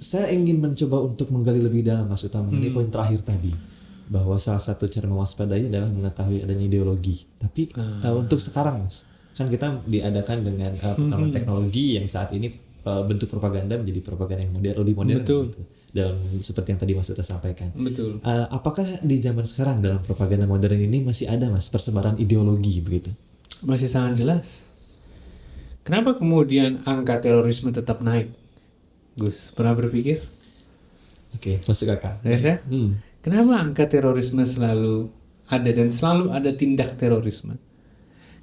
saya 0.01 0.33
ingin 0.33 0.65
mencoba 0.65 1.05
untuk 1.05 1.29
menggali 1.29 1.61
lebih 1.61 1.85
dalam 1.85 2.09
Mas 2.09 2.25
Utama 2.25 2.49
hmm. 2.49 2.57
ini 2.57 2.69
poin 2.73 2.89
terakhir 2.89 3.21
tadi 3.21 3.53
bahwa 4.11 4.41
salah 4.41 4.59
satu 4.59 4.89
cara 4.89 5.07
mewaspadai 5.07 5.69
adalah 5.71 5.87
mengetahui 5.93 6.43
adanya 6.43 6.65
ideologi. 6.67 7.29
Tapi 7.37 7.71
hmm. 7.71 8.03
uh, 8.03 8.15
untuk 8.17 8.41
sekarang 8.41 8.89
Mas, 8.89 9.05
kan 9.37 9.47
kita 9.47 9.85
diadakan 9.85 10.43
dengan 10.43 10.73
uh, 10.73 10.97
perkembangan 10.97 11.29
hmm. 11.31 11.37
teknologi 11.37 12.01
yang 12.01 12.09
saat 12.09 12.33
ini 12.33 12.49
uh, 12.89 13.05
bentuk 13.05 13.29
propaganda 13.29 13.77
menjadi 13.77 14.01
propaganda 14.01 14.49
yang 14.49 14.57
modern 14.57 14.77
lebih 14.83 14.95
modern 14.97 15.23
Betul. 15.23 15.43
Gitu. 15.53 15.63
Dalam 15.91 16.17
seperti 16.41 16.69
yang 16.73 16.81
tadi 16.81 16.93
Mas 16.97 17.11
Uta 17.13 17.25
sampaikan. 17.27 17.69
Betul. 17.77 18.25
Uh, 18.25 18.47
apakah 18.51 18.89
di 19.05 19.17
zaman 19.21 19.45
sekarang 19.45 19.85
dalam 19.85 20.01
propaganda 20.01 20.49
modern 20.49 20.81
ini 20.81 21.05
masih 21.05 21.29
ada 21.29 21.47
Mas 21.53 21.69
persebaran 21.69 22.17
ideologi 22.17 22.81
begitu? 22.81 23.13
Masih 23.61 23.93
sangat 23.93 24.17
jelas. 24.17 24.71
Kenapa 25.85 26.17
kemudian 26.17 26.81
angka 26.89 27.21
terorisme 27.21 27.69
tetap 27.69 28.01
naik? 28.01 28.40
Gus, 29.19 29.51
pernah 29.51 29.75
berpikir? 29.75 30.23
Oke, 31.35 31.57
okay, 31.59 31.67
masuk 31.67 31.91
kakak. 31.95 32.19
Ya 32.27 32.39
kan? 32.39 32.59
Hmm. 32.67 32.91
Kenapa 33.21 33.63
angka 33.63 33.85
terorisme 33.87 34.43
selalu 34.43 35.11
ada 35.51 35.71
dan 35.71 35.91
selalu 35.93 36.33
ada 36.35 36.51
tindak 36.55 36.97
terorisme? 36.97 37.59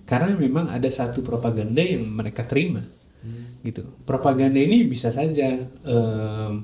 Karena 0.08 0.38
memang 0.40 0.72
ada 0.72 0.88
satu 0.88 1.20
propaganda 1.20 1.84
yang 1.84 2.08
mereka 2.08 2.48
terima, 2.48 2.80
hmm. 3.26 3.64
gitu. 3.68 3.84
Propaganda 4.08 4.56
ini 4.56 4.88
bisa 4.88 5.12
saja 5.12 5.60
um, 5.84 6.64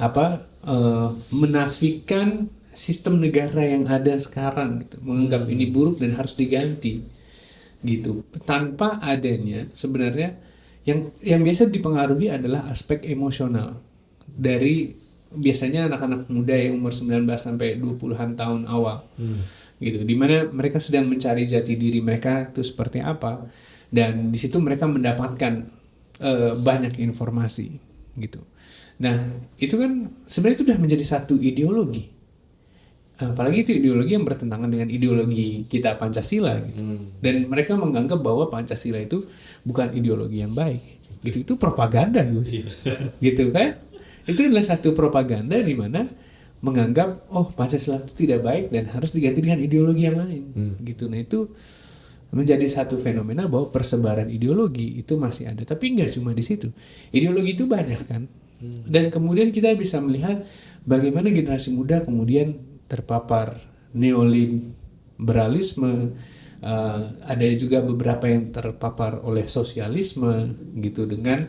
apa 0.00 0.48
uh, 0.64 1.12
menafikan 1.28 2.48
sistem 2.72 3.20
negara 3.20 3.60
yang 3.66 3.84
ada 3.84 4.16
sekarang, 4.16 4.80
gitu. 4.80 4.96
menganggap 5.04 5.44
hmm. 5.44 5.52
ini 5.52 5.64
buruk 5.68 6.00
dan 6.00 6.16
harus 6.16 6.32
diganti, 6.38 7.04
gitu. 7.84 8.24
Tanpa 8.48 8.96
adanya 9.04 9.68
sebenarnya 9.76 10.40
yang 10.90 11.00
yang 11.22 11.40
biasa 11.46 11.70
dipengaruhi 11.70 12.34
adalah 12.34 12.66
aspek 12.66 13.06
emosional 13.06 13.78
dari 14.26 14.90
biasanya 15.30 15.86
anak-anak 15.86 16.26
muda 16.26 16.58
yang 16.58 16.82
umur 16.82 16.90
19 16.90 17.22
sampai 17.38 17.78
20-an 17.78 18.34
tahun 18.34 18.66
awal. 18.66 19.06
Hmm. 19.14 19.40
Gitu. 19.78 20.02
Di 20.02 20.14
mana 20.18 20.50
mereka 20.50 20.82
sedang 20.82 21.06
mencari 21.06 21.46
jati 21.46 21.78
diri 21.78 22.02
mereka 22.02 22.50
itu 22.50 22.60
seperti 22.60 23.00
apa 23.00 23.46
dan 23.88 24.28
di 24.28 24.38
situ 24.38 24.60
mereka 24.60 24.84
mendapatkan 24.90 25.66
uh, 26.20 26.52
banyak 26.60 27.00
informasi 27.00 27.80
gitu. 28.18 28.42
Nah, 29.00 29.16
itu 29.56 29.80
kan 29.80 30.12
sebenarnya 30.28 30.56
itu 30.60 30.64
sudah 30.68 30.78
menjadi 30.78 31.04
satu 31.04 31.34
ideologi. 31.40 32.12
Apalagi 33.20 33.68
itu 33.68 33.72
ideologi 33.76 34.16
yang 34.16 34.24
bertentangan 34.24 34.70
dengan 34.70 34.88
ideologi 34.88 35.68
kita 35.68 36.00
Pancasila 36.00 36.56
gitu. 36.64 36.82
Dan 37.20 37.46
mereka 37.46 37.76
menganggap 37.76 38.20
bahwa 38.24 38.48
Pancasila 38.48 38.96
itu 38.96 39.28
bukan 39.66 39.92
ideologi 39.92 40.40
yang 40.40 40.56
baik. 40.56 40.80
Gitu 41.20 41.44
itu 41.44 41.52
propaganda, 41.60 42.24
Gus. 42.24 42.48
gitu 43.24 43.52
kan? 43.52 43.76
Itu 44.24 44.40
adalah 44.46 44.64
satu 44.64 44.96
propaganda 44.96 45.60
di 45.60 45.76
mana 45.76 46.08
menganggap 46.64 47.28
oh 47.32 47.52
Pancasila 47.52 48.00
itu 48.00 48.24
tidak 48.24 48.40
baik 48.44 48.72
dan 48.72 48.88
harus 48.88 49.12
diganti 49.12 49.44
dengan 49.44 49.60
ideologi 49.60 50.02
yang 50.08 50.16
lain. 50.16 50.42
Gitu. 50.80 51.08
Nah, 51.12 51.20
itu 51.20 51.52
menjadi 52.30 52.62
satu 52.70 52.94
fenomena 52.94 53.50
bahwa 53.50 53.74
persebaran 53.74 54.30
ideologi 54.30 55.02
itu 55.02 55.18
masih 55.18 55.50
ada 55.50 55.66
tapi 55.66 55.98
nggak 55.98 56.14
cuma 56.14 56.30
di 56.30 56.46
situ 56.46 56.70
ideologi 57.10 57.58
itu 57.58 57.66
banyak 57.66 58.00
kan 58.06 58.30
dan 58.86 59.10
kemudian 59.10 59.50
kita 59.50 59.74
bisa 59.74 59.98
melihat 59.98 60.46
bagaimana 60.86 61.32
generasi 61.32 61.74
muda 61.74 62.04
kemudian 62.04 62.54
terpapar 62.90 63.54
neoliberalisme 63.94 66.10
uh, 66.64 67.00
ada 67.24 67.46
juga 67.54 67.80
beberapa 67.84 68.26
yang 68.26 68.50
terpapar 68.50 69.22
oleh 69.22 69.46
sosialisme 69.46 70.54
gitu. 70.82 71.06
Dengan 71.06 71.46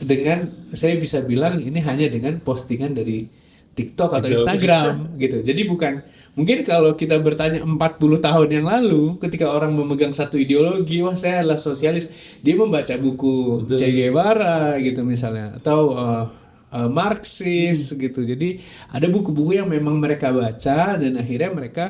dengan 0.00 0.48
saya 0.72 0.96
bisa 0.96 1.20
bilang 1.20 1.60
ini 1.60 1.80
hanya 1.84 2.08
dengan 2.08 2.40
postingan 2.40 2.96
dari 2.96 3.28
TikTok 3.76 4.16
atau 4.16 4.28
Instagram 4.28 4.92
gitu. 5.22 5.44
Jadi 5.44 5.62
bukan 5.68 6.00
mungkin 6.34 6.64
kalau 6.64 6.96
kita 6.96 7.20
bertanya 7.20 7.60
40 7.60 7.76
tahun 7.98 8.48
yang 8.48 8.66
lalu 8.66 9.20
ketika 9.20 9.52
orang 9.52 9.76
memegang 9.76 10.16
satu 10.16 10.40
ideologi, 10.40 11.04
wah 11.04 11.14
saya 11.14 11.44
adalah 11.44 11.60
sosialis, 11.60 12.08
dia 12.40 12.56
membaca 12.56 12.96
buku 12.96 13.68
Che 13.68 13.92
Guevara 13.92 14.80
gitu 14.80 15.04
misalnya. 15.04 15.60
Atau 15.60 15.92
uh, 15.94 16.39
uh, 16.72 16.88
Marxis 16.90 17.94
gitu. 17.94 18.22
Jadi 18.22 18.58
ada 18.90 19.06
buku-buku 19.10 19.58
yang 19.58 19.68
memang 19.68 19.98
mereka 19.98 20.30
baca 20.30 20.96
dan 20.96 21.12
akhirnya 21.18 21.50
mereka 21.52 21.84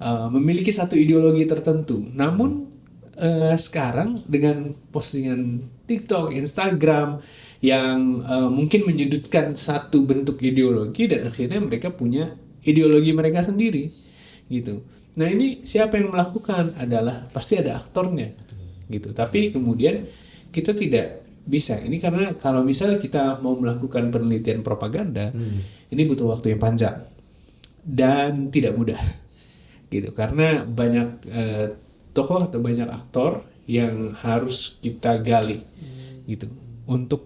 uh, 0.00 0.28
memiliki 0.32 0.70
satu 0.72 0.94
ideologi 0.96 1.44
tertentu. 1.48 2.00
Namun 2.00 2.68
uh, 3.16 3.56
sekarang 3.56 4.20
dengan 4.28 4.76
postingan 4.92 5.64
TikTok, 5.88 6.36
Instagram 6.36 7.20
yang 7.64 8.20
uh, 8.22 8.52
mungkin 8.52 8.84
menyudutkan 8.84 9.56
satu 9.56 10.04
bentuk 10.04 10.38
ideologi 10.44 11.08
dan 11.08 11.26
akhirnya 11.26 11.60
mereka 11.60 11.88
punya 11.90 12.36
ideologi 12.66 13.16
mereka 13.16 13.42
sendiri 13.42 13.88
gitu. 14.46 14.84
Nah 15.16 15.26
ini 15.32 15.64
siapa 15.64 15.96
yang 15.96 16.12
melakukan 16.12 16.76
adalah 16.76 17.24
pasti 17.32 17.56
ada 17.56 17.80
aktornya 17.80 18.36
gitu. 18.92 19.16
Tapi 19.16 19.50
kemudian 19.50 20.04
kita 20.52 20.76
tidak 20.76 21.25
bisa. 21.46 21.78
Ini 21.78 21.96
karena 22.02 22.34
kalau 22.34 22.66
misalnya 22.66 22.98
kita 22.98 23.38
mau 23.38 23.54
melakukan 23.54 24.10
penelitian 24.10 24.66
propaganda 24.66 25.30
ini 25.88 26.02
butuh 26.02 26.26
waktu 26.26 26.54
yang 26.54 26.60
panjang 26.60 26.98
dan 27.86 28.50
tidak 28.50 28.74
mudah. 28.74 28.98
Gitu. 29.86 30.10
Karena 30.10 30.66
banyak 30.66 31.08
eh, 31.30 31.66
tokoh 32.10 32.50
atau 32.50 32.58
banyak 32.58 32.90
aktor 32.90 33.46
yang 33.70 34.10
harus 34.18 34.82
kita 34.82 35.22
gali. 35.22 35.62
Gitu. 36.26 36.50
Untuk 36.90 37.22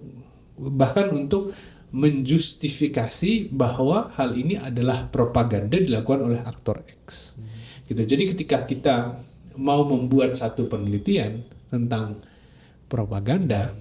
bahkan 0.60 1.08
untuk 1.08 1.56
menjustifikasi 1.90 3.50
bahwa 3.50 4.12
hal 4.14 4.36
ini 4.36 4.54
adalah 4.60 5.10
propaganda 5.10 5.80
dilakukan 5.80 6.22
oleh 6.22 6.40
aktor 6.44 6.84
X. 6.84 7.34
Gitu. 7.88 8.04
Jadi 8.04 8.36
ketika 8.36 8.62
kita 8.68 8.96
mau 9.58 9.82
membuat 9.82 10.38
satu 10.38 10.70
penelitian 10.70 11.42
tentang 11.66 12.22
propaganda 12.86 13.74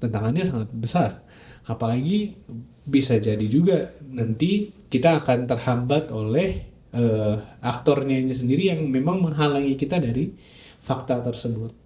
tantangannya 0.00 0.44
sangat 0.48 0.72
besar. 0.72 1.22
Apalagi 1.68 2.34
bisa 2.82 3.20
jadi 3.20 3.44
juga 3.46 3.92
nanti 4.08 4.72
kita 4.90 5.20
akan 5.22 5.46
terhambat 5.46 6.10
oleh 6.10 6.66
eh, 6.90 7.36
aktornya 7.62 8.18
ini 8.18 8.34
sendiri 8.34 8.72
yang 8.72 8.88
memang 8.88 9.22
menghalangi 9.22 9.76
kita 9.76 10.00
dari 10.00 10.32
fakta 10.80 11.20
tersebut. 11.22 11.76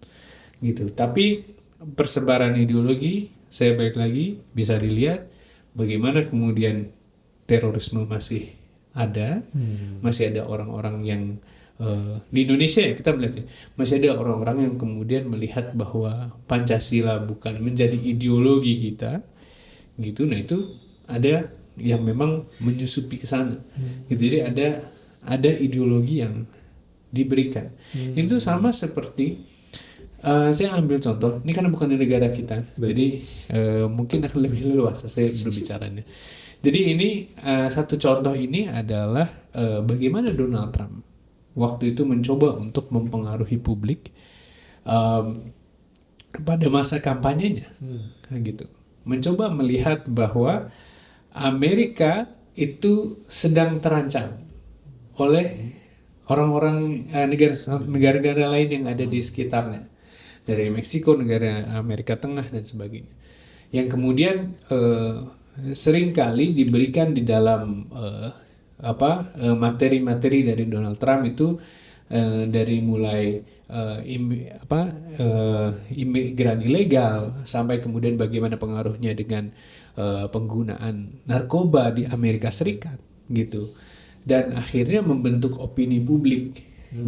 Gitu. 0.62 0.94
Tapi 0.94 1.42
persebaran 1.92 2.57
ideologi 2.57 3.29
saya 3.53 3.77
baik 3.77 3.94
lagi 3.98 4.40
bisa 4.57 4.81
dilihat 4.81 5.29
bagaimana 5.77 6.24
kemudian 6.24 6.90
terorisme 7.44 8.09
masih 8.09 8.50
ada 8.94 9.42
masih 10.00 10.33
ada 10.33 10.46
orang-orang 10.46 10.96
yang 11.05 11.22
eh, 11.81 12.17
di 12.31 12.47
Indonesia 12.47 12.81
ya 12.83 12.93
kita 12.95 13.11
melihat 13.15 13.43
ya, 13.43 13.45
masih 13.75 13.95
ada 14.03 14.09
orang-orang 14.21 14.71
yang 14.71 14.75
kemudian 14.79 15.27
melihat 15.27 15.75
bahwa 15.75 16.35
Pancasila 16.47 17.23
bukan 17.23 17.59
menjadi 17.63 17.97
ideologi 17.97 18.79
kita 18.79 19.23
gitu. 19.99 20.27
Nah 20.27 20.39
itu 20.39 20.75
ada 21.07 21.51
yang 21.75 22.03
memang 22.07 22.47
menyusupi 22.63 23.19
ke 23.19 23.27
sana 23.27 23.59
gitu. 24.07 24.21
Jadi 24.31 24.39
ada 24.43 24.67
ada 25.25 25.51
ideologi 25.51 26.23
yang 26.23 26.47
diberikan. 27.15 27.71
Itu 27.95 28.43
sama 28.43 28.75
seperti 28.75 29.39
eh, 30.23 30.51
saya 30.51 30.75
ambil 30.75 30.99
contoh 30.99 31.39
ini 31.47 31.53
karena 31.55 31.71
bukan 31.71 31.95
di 31.95 31.97
negara 31.99 32.29
kita 32.31 32.75
jadi 32.75 33.07
eh, 33.55 33.87
mungkin 33.87 34.27
akan 34.27 34.39
lebih 34.43 34.75
luas 34.75 35.07
saya 35.07 35.31
berbicaranya. 35.31 36.03
Jadi 36.65 36.81
ini 36.97 37.09
eh, 37.45 37.69
satu 37.69 38.01
contoh 38.01 38.35
ini 38.35 38.67
adalah 38.67 39.29
eh, 39.55 39.81
bagaimana 39.85 40.33
Donald 40.35 40.73
Trump 40.75 41.13
waktu 41.55 41.95
itu 41.95 42.03
mencoba 42.03 42.59
untuk 42.59 42.90
mempengaruhi 42.90 43.59
publik 43.62 44.11
em, 44.87 45.55
pada 46.43 46.67
masa 46.67 46.99
kampanyenya. 46.99 47.71
Gitu. 48.31 48.67
Mencoba 49.07 49.55
melihat 49.55 50.03
bahwa 50.11 50.75
Amerika 51.31 52.31
itu 52.55 53.19
sedang 53.27 53.83
terancam 53.83 54.38
oleh 55.19 55.79
orang-orang 56.31 57.11
eh, 57.11 57.27
negara 57.27 57.55
negara-negara 57.87 58.45
lain 58.55 58.69
yang 58.71 58.85
ada 58.90 59.05
di 59.07 59.21
sekitarnya. 59.23 59.90
Dari 60.45 60.69
Meksiko 60.69 61.17
negara 61.17 61.81
Amerika 61.81 62.21
Tengah 62.21 62.45
dan 62.45 62.64
sebagainya. 62.67 63.14
Yang 63.73 63.97
kemudian 63.97 64.37
eh, 64.69 65.17
sering 65.73 66.12
kali 66.12 66.53
diberikan 66.53 67.14
di 67.14 67.23
dalam 67.25 67.88
eh, 67.95 68.31
apa 68.85 69.33
eh, 69.40 69.57
materi-materi 69.57 70.44
dari 70.44 70.68
Donald 70.68 71.01
Trump 71.01 71.25
itu 71.25 71.57
eh, 72.12 72.44
dari 72.44 72.85
mulai 72.85 73.40
eh, 73.64 73.99
imi- 74.05 74.44
apa 74.53 74.81
eh, 75.16 75.68
imigran 75.97 76.61
ilegal 76.61 77.33
sampai 77.49 77.81
kemudian 77.81 78.20
bagaimana 78.20 78.61
pengaruhnya 78.61 79.16
dengan 79.16 79.49
eh, 79.97 80.27
penggunaan 80.29 81.25
narkoba 81.25 81.90
di 81.97 82.05
Amerika 82.05 82.53
Serikat 82.53 83.01
gitu. 83.33 83.73
Dan 84.25 84.57
akhirnya 84.57 85.05
membentuk 85.05 85.61
opini 85.61 86.01
publik 86.01 86.57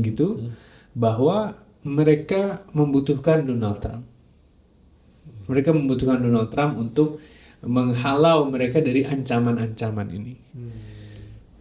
gitu 0.04 0.52
bahwa 0.92 1.56
mereka 1.80 2.60
membutuhkan 2.76 3.44
Donald 3.46 3.80
Trump. 3.80 4.04
Mereka 5.48 5.72
membutuhkan 5.72 6.20
Donald 6.20 6.52
Trump 6.52 6.76
untuk 6.76 7.22
menghalau 7.64 8.44
mereka 8.52 8.84
dari 8.84 9.08
ancaman-ancaman 9.08 10.12
ini 10.12 10.34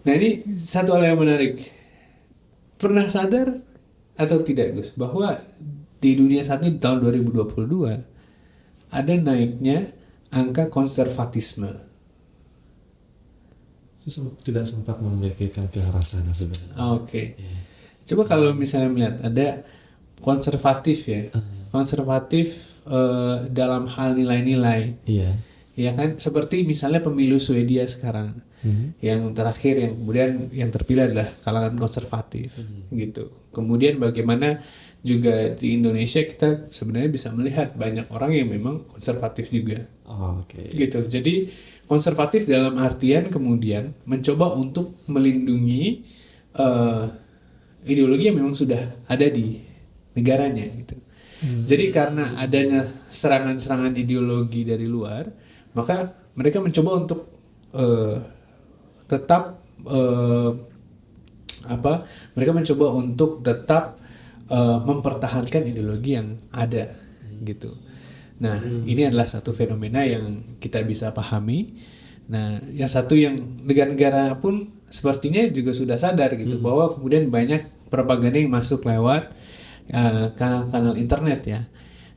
Nah 0.05 0.13
ini 0.13 0.53
satu 0.53 0.93
hal 0.93 1.13
yang 1.13 1.19
menarik. 1.19 1.65
Pernah 2.77 3.09
sadar 3.09 3.57
atau 4.15 4.37
tidak 4.45 4.77
Gus 4.77 4.93
bahwa 4.93 5.41
di 5.97 6.13
dunia 6.13 6.45
saat 6.45 6.61
ini 6.61 6.77
tahun 6.77 7.01
2022 7.01 8.93
ada 8.93 9.13
naiknya 9.17 9.89
angka 10.29 10.69
konservatisme. 10.69 11.71
Tidak 14.45 14.65
sempat 14.69 15.01
memikirkan 15.01 15.65
ke 15.73 15.81
arah 15.81 16.05
sana 16.05 16.29
sebenarnya. 16.29 16.77
Oke. 16.93 17.33
Coba 18.05 18.29
kalau 18.29 18.53
misalnya 18.53 18.93
melihat 18.93 19.17
ada 19.25 19.65
konservatif 20.21 21.09
ya, 21.09 21.33
konservatif 21.73 22.77
eh, 22.85 23.49
dalam 23.49 23.89
hal 23.89 24.13
nilai-nilai, 24.13 25.01
Iya. 25.09 25.33
ya 25.73 25.91
kan? 25.97 26.21
Seperti 26.21 26.61
misalnya 26.69 27.01
pemilu 27.01 27.41
Swedia 27.41 27.81
sekarang. 27.89 28.44
Yang 28.97 29.29
terakhir 29.37 29.77
yang 29.77 29.93
kemudian 29.93 30.31
yang 30.49 30.69
terpilih 30.73 31.11
adalah 31.11 31.27
kalangan 31.45 31.75
konservatif 31.77 32.57
gitu. 32.89 33.29
Kemudian 33.53 34.01
bagaimana 34.01 34.59
juga 35.05 35.53
di 35.53 35.77
Indonesia 35.77 36.25
kita 36.25 36.73
sebenarnya 36.73 37.09
bisa 37.13 37.29
melihat 37.29 37.77
banyak 37.77 38.09
orang 38.09 38.33
yang 38.33 38.49
memang 38.49 38.89
konservatif 38.89 39.53
juga. 39.53 39.85
Oh, 40.09 40.41
Oke. 40.41 40.65
gitu. 40.73 41.05
Jadi 41.05 41.45
konservatif 41.85 42.49
dalam 42.49 42.73
artian 42.81 43.29
kemudian 43.29 43.93
mencoba 44.09 44.57
untuk 44.57 44.97
melindungi 45.05 46.01
eh, 46.57 47.05
ideologi 47.85 48.33
yang 48.33 48.41
memang 48.41 48.57
sudah 48.57 49.05
ada 49.05 49.29
di 49.29 49.61
negaranya 50.17 50.65
gitu. 50.65 50.97
Jadi 51.45 51.93
karena 51.93 52.33
adanya 52.41 52.81
serangan-serangan 52.87 53.93
ideologi 53.93 54.65
dari 54.65 54.89
luar 54.89 55.29
maka 55.77 56.15
mereka 56.33 56.63
mencoba 56.63 56.91
untuk 57.05 57.19
eh, 57.75 58.17
tetap 59.05 59.61
eh, 59.85 60.51
apa 61.65 62.05
mereka 62.37 62.51
mencoba 62.53 62.85
untuk 62.93 63.41
tetap 63.41 63.97
eh, 64.49 64.79
mempertahankan 64.85 65.61
ideologi 65.65 66.17
yang 66.17 66.37
ada 66.53 66.93
gitu. 67.43 67.73
Nah 68.35 68.59
ini 68.83 69.07
adalah 69.07 69.27
satu 69.27 69.55
fenomena 69.55 70.03
yang 70.03 70.57
kita 70.59 70.83
bisa 70.83 71.15
pahami. 71.15 71.71
Nah 72.27 72.59
yang 72.73 72.89
satu 72.89 73.15
yang 73.15 73.37
negara-negara 73.63 74.35
pun 74.43 74.75
sepertinya 74.91 75.43
juga 75.51 75.71
sudah 75.71 75.95
sadar 75.95 76.35
gitu 76.35 76.59
bahwa 76.59 76.91
kemudian 76.91 77.31
banyak 77.31 77.67
propaganda 77.87 78.39
yang 78.39 78.51
masuk 78.51 78.83
lewat 78.83 79.31
uh, 79.93 80.31
kanal-kanal 80.35 80.99
internet 80.99 81.41
ya. 81.47 81.61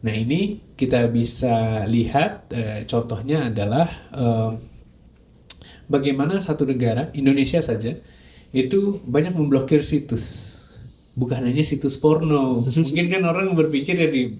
Nah 0.02 0.14
ini 0.14 0.62
kita 0.78 1.10
bisa 1.10 1.86
lihat 1.86 2.50
uh, 2.54 2.80
contohnya 2.86 3.50
adalah 3.50 3.86
uh, 4.14 4.54
bagaimana 5.88 6.38
satu 6.38 6.68
negara 6.68 7.08
Indonesia 7.16 7.58
saja 7.58 7.96
itu 8.52 9.00
banyak 9.04 9.34
memblokir 9.34 9.80
situs. 9.84 10.56
Bukan 11.18 11.42
hanya 11.42 11.64
situs 11.66 11.98
porno. 11.98 12.62
Mungkin 12.86 13.06
kan 13.10 13.22
orang 13.26 13.52
berpikir 13.56 13.98
ya 13.98 14.08
di 14.08 14.38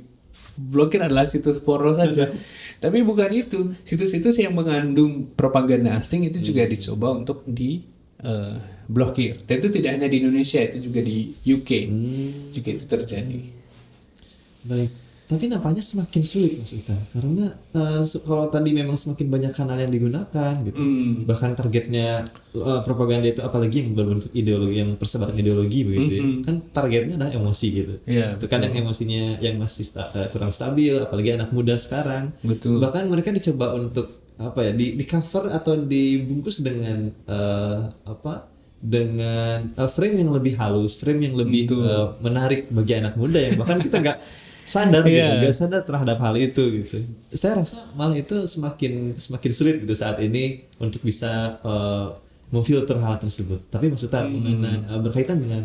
blokir 0.55 1.03
adalah 1.03 1.27
situs 1.27 1.59
porno 1.59 1.91
saja. 1.97 2.31
Tapi 2.83 3.03
bukan 3.03 3.33
itu. 3.35 3.75
Situs-situs 3.83 4.39
yang 4.39 4.55
mengandung 4.55 5.35
propaganda 5.35 5.99
asing 5.99 6.31
itu 6.31 6.39
juga 6.39 6.63
dicoba 6.69 7.19
untuk 7.19 7.43
di 7.43 7.83
eh, 8.23 8.57
blokir. 8.87 9.43
Dan 9.43 9.59
itu 9.59 9.69
tidak 9.75 9.99
hanya 9.99 10.07
di 10.07 10.23
Indonesia 10.23 10.63
itu 10.63 10.79
juga 10.89 11.03
di 11.03 11.35
UK 11.43 11.71
juga 12.55 12.69
itu 12.79 12.85
terjadi. 12.87 13.41
Baik. 14.69 15.08
Tapi 15.29 15.45
nampaknya 15.45 15.85
semakin 15.85 16.23
sulit 16.23 16.57
Mas 16.57 16.73
Uta 16.73 16.97
karena 17.13 17.53
se- 18.03 18.17
kalau 18.19 18.49
tadi 18.49 18.73
memang 18.73 18.97
semakin 18.97 19.29
banyak 19.29 19.53
kanal 19.53 19.77
yang 19.77 19.89
digunakan 19.89 20.57
gitu. 20.63 20.81
Hmm. 20.81 21.29
Bahkan 21.29 21.53
targetnya 21.53 22.25
eh, 22.51 22.81
propaganda 22.81 23.29
itu 23.29 23.41
apalagi 23.41 23.85
yang 23.85 23.93
berbentuk 23.93 24.33
ideologi 24.33 24.81
yang 24.81 24.97
persebaran 24.97 25.37
ideologi 25.37 25.85
begitu 25.85 26.13
ya. 26.15 26.25
Kan 26.43 26.55
targetnya 26.71 27.15
adalah 27.15 27.33
emosi 27.35 27.67
gitu. 27.71 27.95
Iya, 28.03 28.35
Itu 28.35 28.49
kan 28.49 28.65
yang 28.65 28.75
emosinya 28.79 29.37
yang 29.39 29.57
masih 29.57 29.85
sta- 29.85 30.09
eh, 30.11 30.29
kurang 30.29 30.49
stabil 30.49 30.97
apalagi 30.97 31.37
anak 31.37 31.53
muda 31.53 31.77
sekarang. 31.77 32.33
Betul. 32.41 32.81
Bahkan 32.81 33.05
mereka 33.07 33.29
dicoba 33.29 33.77
untuk 33.77 34.09
apa 34.39 34.65
ya 34.65 34.73
di, 34.73 34.95
di 34.95 35.05
cover 35.05 35.51
atau 35.51 35.77
dibungkus 35.77 36.63
dengan 36.63 37.05
eh, 37.29 37.79
apa 38.03 38.49
dengan 38.79 39.75
eh, 39.75 39.91
frame 39.91 40.23
yang 40.23 40.33
lebih 40.33 40.57
halus, 40.57 40.97
frame 40.97 41.21
yang 41.23 41.37
lebih 41.37 41.69
eh, 41.69 42.07
menarik 42.19 42.71
bagi 42.71 42.97
anak 42.97 43.13
muda 43.13 43.37
yang 43.37 43.61
bahkan 43.61 43.77
kita 43.79 43.99
nggak 43.99 44.19
sadar 44.69 45.01
gitu, 45.03 45.17
Iya. 45.17 45.41
nggak 45.41 45.55
sadar 45.57 45.81
terhadap 45.83 46.21
hal 46.21 46.35
itu 46.37 46.63
gitu. 46.77 47.01
Saya 47.33 47.57
rasa 47.57 47.89
malah 47.93 48.13
itu 48.15 48.45
semakin 48.45 49.17
semakin 49.17 49.51
sulit 49.51 49.81
gitu 49.81 49.95
saat 49.95 50.21
ini 50.21 50.69
untuk 50.77 51.01
bisa 51.01 51.57
eh, 51.59 52.07
memfilter 52.49 52.97
hal 52.97 53.17
tersebut. 53.17 53.65
Tapi 53.67 53.89
maksudnya 53.89 54.23
mengenai- 54.23 54.85
eh, 54.87 55.01
berkaitan 55.01 55.41
dengan 55.41 55.65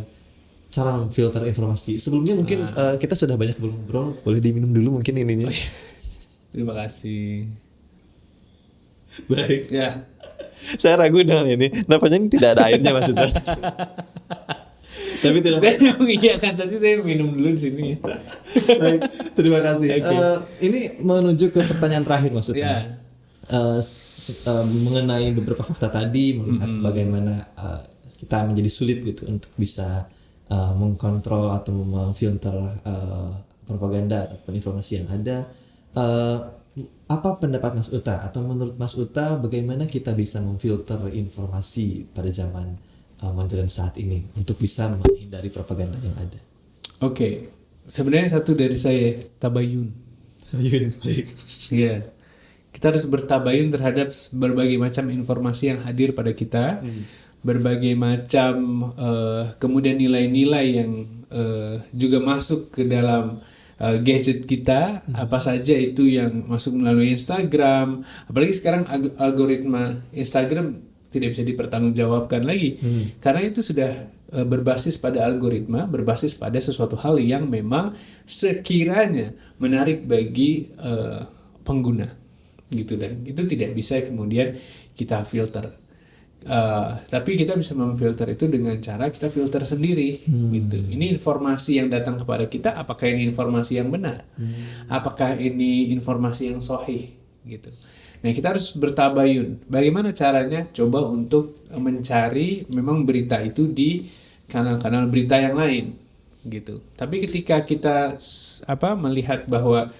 cara 0.67 0.95
memfilter 0.95 1.43
informasi. 1.43 1.99
Sebelumnya 1.99 2.33
mungkin 2.33 2.63
eh, 2.63 2.95
kita 2.95 3.13
sudah 3.13 3.35
banyak 3.35 3.59
ngobrol, 3.59 4.15
boleh 4.19 4.39
diminum 4.39 4.71
dulu 4.71 4.97
mungkin 4.97 5.13
ininya. 5.13 5.51
terima 6.49 6.73
kasih 6.77 7.49
Baik. 9.25 9.69
ya 9.69 10.05
Saya 10.73 10.95
ragu 10.95 11.19
dengan 11.19 11.43
ini. 11.43 11.67
Nampaknya 11.85 12.17
ini 12.17 12.29
tidak 12.29 12.49
ada 12.55 12.71
airnya 12.71 12.91
maksudnya. 12.91 13.27
Tapi 15.23 15.38
tidak 15.45 15.59
saya 15.59 15.95
mengiyakan 15.95 16.51
sih 16.59 16.77
saya 16.77 16.95
minum 16.99 17.31
dulu 17.31 17.55
di 17.55 17.62
sini 17.62 17.81
ya. 17.89 17.97
Baik, 18.75 18.99
terima 19.33 19.59
kasih. 19.59 19.88
Oke. 19.97 20.12
Eh, 20.12 20.38
ini 20.62 20.79
menuju 20.99 21.45
ke 21.49 21.63
pertanyaan 21.63 22.03
terakhir 22.03 22.29
Ya. 22.29 22.36
maksudnya. 22.36 22.71
Eh, 23.45 23.79
se- 24.19 24.43
eh, 24.43 24.65
mengenai 24.83 25.31
beberapa 25.31 25.62
fakta 25.62 25.88
tadi 25.88 26.36
melihat 26.36 26.69
bagaimana 26.81 27.33
eh, 27.49 27.81
kita 28.17 28.43
menjadi 28.43 28.69
sulit 28.69 28.99
gitu 29.01 29.25
untuk 29.25 29.51
bisa 29.55 30.05
eh, 30.47 30.71
mengkontrol 30.73 31.51
atau 31.51 31.71
memfilter 31.73 32.53
eh, 32.83 33.29
propaganda 33.63 34.27
ataupun 34.27 34.53
informasi 34.53 34.91
yang 34.99 35.07
ada. 35.07 35.47
Eh, 35.93 36.38
apa 37.05 37.38
pendapat 37.38 37.77
Mas 37.77 37.93
Uta 37.93 38.25
atau 38.25 38.41
menurut 38.41 38.73
Mas 38.75 38.97
Uta 38.97 39.38
bagaimana 39.38 39.86
kita 39.86 40.09
bisa 40.12 40.41
memfilter 40.41 40.97
informasi 41.13 42.09
pada 42.09 42.25
zaman 42.27 42.73
modern 43.31 43.71
saat 43.71 43.95
ini 43.95 44.27
untuk 44.36 44.59
bisa 44.59 44.91
menghindari 44.91 45.47
propaganda 45.47 45.95
yang 46.03 46.17
ada? 46.19 46.39
Oke, 46.99 47.53
sebenarnya 47.88 48.39
satu 48.39 48.55
dari 48.57 48.75
saya 48.75 49.23
tabayun. 49.39 49.88
Baik. 50.53 51.25
Iya, 51.73 52.13
kita 52.73 52.93
harus 52.93 53.05
bertabayun 53.05 53.69
terhadap 53.73 54.09
berbagai 54.33 54.77
macam 54.81 55.09
informasi 55.09 55.73
yang 55.73 55.79
hadir 55.86 56.13
pada 56.13 56.33
kita, 56.33 56.81
berbagai 57.43 57.93
macam 57.97 58.53
eh, 58.95 59.43
kemudian 59.57 59.99
nilai-nilai 59.99 60.65
yang 60.79 60.91
eh, 61.29 61.75
juga 61.91 62.23
masuk 62.23 62.71
ke 62.71 62.86
dalam 62.86 63.41
eh, 63.81 63.97
gadget 64.01 64.45
kita, 64.45 65.03
apa 65.12 65.38
saja 65.43 65.75
itu 65.75 66.05
yang 66.05 66.45
masuk 66.47 66.79
melalui 66.79 67.12
Instagram, 67.13 68.05
apalagi 68.29 68.53
sekarang 68.55 68.88
algoritma 69.17 70.01
Instagram 70.13 70.92
tidak 71.13 71.38
bisa 71.38 71.45
dipertanggungjawabkan 71.45 72.41
lagi 72.41 72.82
karena 73.21 73.41
itu 73.45 73.62
sudah 73.62 74.10
eh, 74.34 74.45
berbasis 74.45 74.97
pada 74.97 75.21
algoritma, 75.30 75.86
berbasis 75.86 76.34
pada 76.34 76.58
sesuatu 76.58 76.97
hal 76.97 77.21
yang 77.21 77.45
memang 77.45 77.93
sekiranya 78.26 79.38
menarik 79.62 80.10
bagi 80.10 80.73
eh, 80.82 81.21
pengguna 81.62 82.10
gitu 82.73 82.97
dan 82.97 83.21
itu 83.21 83.45
tidak 83.45 83.78
bisa 83.78 84.02
kemudian 84.02 84.58
kita 84.97 85.21
filter. 85.30 85.78
Eh, 86.43 86.91
tapi 87.08 87.39
kita 87.39 87.56
bisa 87.56 87.71
memfilter 87.71 88.28
itu 88.34 88.52
dengan 88.52 88.76
cara 88.82 89.08
kita 89.08 89.32
filter 89.32 89.63
sendiri 89.63 90.26
gitu. 90.28 90.78
Ini 90.91 91.13
informasi 91.15 91.80
yang 91.80 91.88
datang 91.88 92.19
kepada 92.19 92.49
kita 92.49 92.76
apakah 92.76 93.08
ini 93.08 93.30
informasi 93.30 93.80
yang 93.80 93.88
benar? 93.93 94.26
Apakah 94.91 95.39
ini 95.39 95.93
informasi 95.95 96.52
yang 96.52 96.60
sahih 96.60 97.15
gitu. 97.47 97.71
Nah, 98.23 98.31
kita 98.31 98.55
harus 98.55 98.71
bertabayun. 98.79 99.67
Bagaimana 99.67 100.15
caranya? 100.15 100.63
Coba 100.71 101.03
untuk 101.12 101.59
mencari 101.75 102.63
memang 102.71 103.03
berita 103.03 103.43
itu 103.43 103.67
di 103.67 104.07
kanal-kanal 104.47 105.12
berita 105.12 105.36
yang 105.36 105.59
lain 105.59 105.91
gitu. 106.47 106.83
Tapi 106.99 107.23
ketika 107.23 107.63
kita 107.63 108.19
apa 108.67 108.89
melihat 108.99 109.47
bahwa 109.47 109.91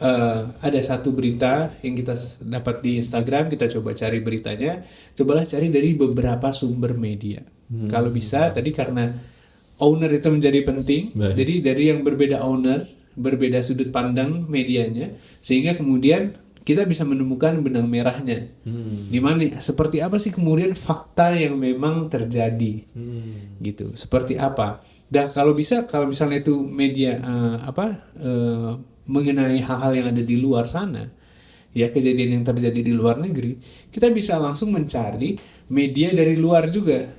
eh, 0.00 0.42
ada 0.60 0.80
satu 0.80 1.12
berita 1.12 1.72
yang 1.80 1.96
kita 1.96 2.16
dapat 2.44 2.84
di 2.84 3.00
Instagram, 3.00 3.48
kita 3.48 3.68
coba 3.78 3.96
cari 3.96 4.20
beritanya, 4.20 4.84
cobalah 5.16 5.44
cari 5.44 5.72
dari 5.72 5.96
beberapa 5.96 6.52
sumber 6.52 6.96
media. 6.96 7.40
Kalau 7.70 8.10
bisa 8.10 8.50
tadi 8.50 8.74
karena 8.74 9.14
owner 9.78 10.10
itu 10.10 10.26
menjadi 10.26 10.66
penting, 10.66 11.14
Baik. 11.14 11.34
jadi 11.38 11.54
dari 11.62 11.82
yang 11.94 12.02
berbeda 12.02 12.42
owner, 12.42 12.82
berbeda 13.14 13.62
sudut 13.62 13.94
pandang 13.94 14.42
medianya, 14.50 15.14
sehingga 15.38 15.78
kemudian 15.78 16.34
kita 16.60 16.84
bisa 16.84 17.08
menemukan 17.08 17.56
benang 17.64 17.88
merahnya. 17.88 18.52
Di 19.08 19.18
mana 19.18 19.58
seperti 19.58 20.04
apa 20.04 20.20
sih 20.20 20.30
kemudian 20.30 20.76
fakta 20.76 21.32
yang 21.32 21.56
memang 21.56 22.06
terjadi? 22.12 22.84
Gitu. 23.60 23.96
Seperti 23.96 24.36
apa? 24.36 24.84
Dah 25.10 25.26
kalau 25.26 25.56
bisa 25.56 25.88
kalau 25.88 26.06
misalnya 26.06 26.38
itu 26.44 26.60
media 26.62 27.18
eh, 27.18 27.56
apa 27.64 27.86
eh, 28.20 28.70
mengenai 29.10 29.58
hal-hal 29.58 29.92
yang 29.96 30.06
ada 30.14 30.22
di 30.22 30.36
luar 30.38 30.70
sana, 30.70 31.10
ya 31.74 31.90
kejadian 31.90 32.40
yang 32.40 32.44
terjadi 32.46 32.78
di 32.78 32.92
luar 32.94 33.18
negeri, 33.18 33.58
kita 33.90 34.06
bisa 34.14 34.38
langsung 34.38 34.70
mencari 34.70 35.34
media 35.66 36.14
dari 36.14 36.38
luar 36.38 36.70
juga. 36.70 37.10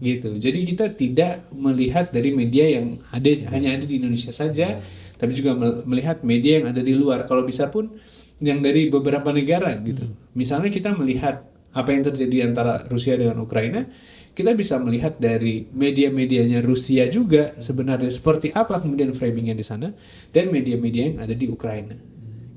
Gitu. 0.00 0.40
Jadi 0.40 0.58
kita 0.64 0.92
tidak 0.96 1.48
melihat 1.52 2.08
dari 2.08 2.32
media 2.32 2.64
yang 2.64 2.96
ada 3.12 3.28
hanya 3.52 3.76
ada 3.76 3.84
di 3.84 4.00
Indonesia 4.00 4.32
saja, 4.32 4.80
tapi 5.20 5.32
juga 5.36 5.52
mel- 5.52 5.84
melihat 5.84 6.24
media 6.24 6.60
yang 6.60 6.72
ada 6.72 6.80
di 6.80 6.96
luar. 6.96 7.28
Kalau 7.28 7.44
bisa 7.44 7.68
pun 7.68 7.92
yang 8.40 8.64
dari 8.64 8.88
beberapa 8.88 9.30
negara 9.30 9.76
gitu. 9.80 10.04
Misalnya 10.32 10.72
kita 10.72 10.96
melihat 10.96 11.44
apa 11.70 11.94
yang 11.94 12.02
terjadi 12.02 12.50
antara 12.50 12.82
Rusia 12.90 13.14
dengan 13.14 13.38
Ukraina, 13.44 13.86
kita 14.34 14.56
bisa 14.56 14.80
melihat 14.80 15.20
dari 15.20 15.68
media-medianya 15.70 16.64
Rusia 16.64 17.06
juga 17.06 17.54
sebenarnya 17.60 18.10
seperti 18.10 18.50
apa 18.50 18.80
kemudian 18.80 19.12
framingnya 19.12 19.54
di 19.54 19.62
sana 19.62 19.92
dan 20.34 20.48
media-media 20.50 21.14
yang 21.14 21.18
ada 21.22 21.34
di 21.36 21.46
Ukraina 21.46 21.94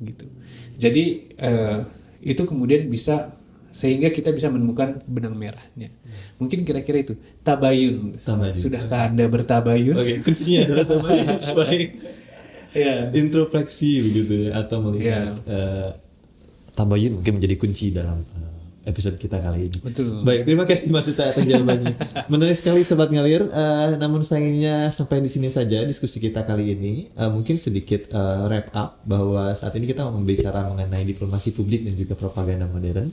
gitu. 0.02 0.26
Jadi 0.80 1.36
eh, 1.38 1.80
itu 2.24 2.42
kemudian 2.48 2.88
bisa 2.88 3.36
sehingga 3.74 4.14
kita 4.14 4.30
bisa 4.30 4.54
menemukan 4.54 5.02
benang 5.10 5.34
merahnya. 5.34 5.90
Mungkin 6.38 6.62
kira-kira 6.62 7.02
itu 7.02 7.18
tabayun. 7.42 8.22
Tabayun. 8.22 8.58
Sudahkah 8.58 9.10
anda 9.10 9.26
bertabayun? 9.26 9.98
Oke, 9.98 10.22
kuncinya 10.22 10.70
adalah 10.70 10.86
tabayun. 10.86 11.28
Baik. 11.60 11.90
Ya. 12.74 13.10
Introspeksi 13.14 14.02
begitu 14.02 14.50
ya 14.50 14.60
atau 14.66 14.82
melihat 14.82 15.38
eh, 15.46 15.90
tabayun 16.74 17.22
mungkin 17.22 17.38
menjadi 17.38 17.56
kunci 17.56 17.94
dalam 17.94 18.26
eh, 18.26 18.90
episode 18.90 19.16
kita 19.16 19.40
kali 19.40 19.72
ini. 19.72 19.78
Betul. 19.80 20.26
Baik, 20.28 20.44
terima 20.44 20.66
kasih 20.68 20.92
Mas 20.92 21.08
Uta 21.08 21.32
atas 21.32 21.40
jawabannya. 21.40 21.96
Menarik 22.34 22.58
sekali 22.60 22.84
sobat 22.84 23.14
ngalir. 23.14 23.48
Eh, 23.48 23.90
namun 23.96 24.26
sayangnya 24.26 24.92
sampai 24.92 25.24
di 25.24 25.30
sini 25.32 25.48
saja 25.48 25.86
diskusi 25.88 26.20
kita 26.20 26.44
kali 26.44 26.76
ini. 26.76 27.08
Eh, 27.14 27.30
mungkin 27.32 27.56
sedikit 27.56 28.12
eh, 28.12 28.38
wrap 28.50 28.74
up 28.76 29.00
bahwa 29.08 29.54
saat 29.56 29.72
ini 29.80 29.88
kita 29.88 30.04
mau 30.04 30.18
berbicara 30.20 30.68
mengenai 30.68 31.08
diplomasi 31.08 31.56
publik 31.56 31.88
dan 31.88 31.96
juga 31.96 32.18
propaganda 32.20 32.68
modern. 32.68 33.08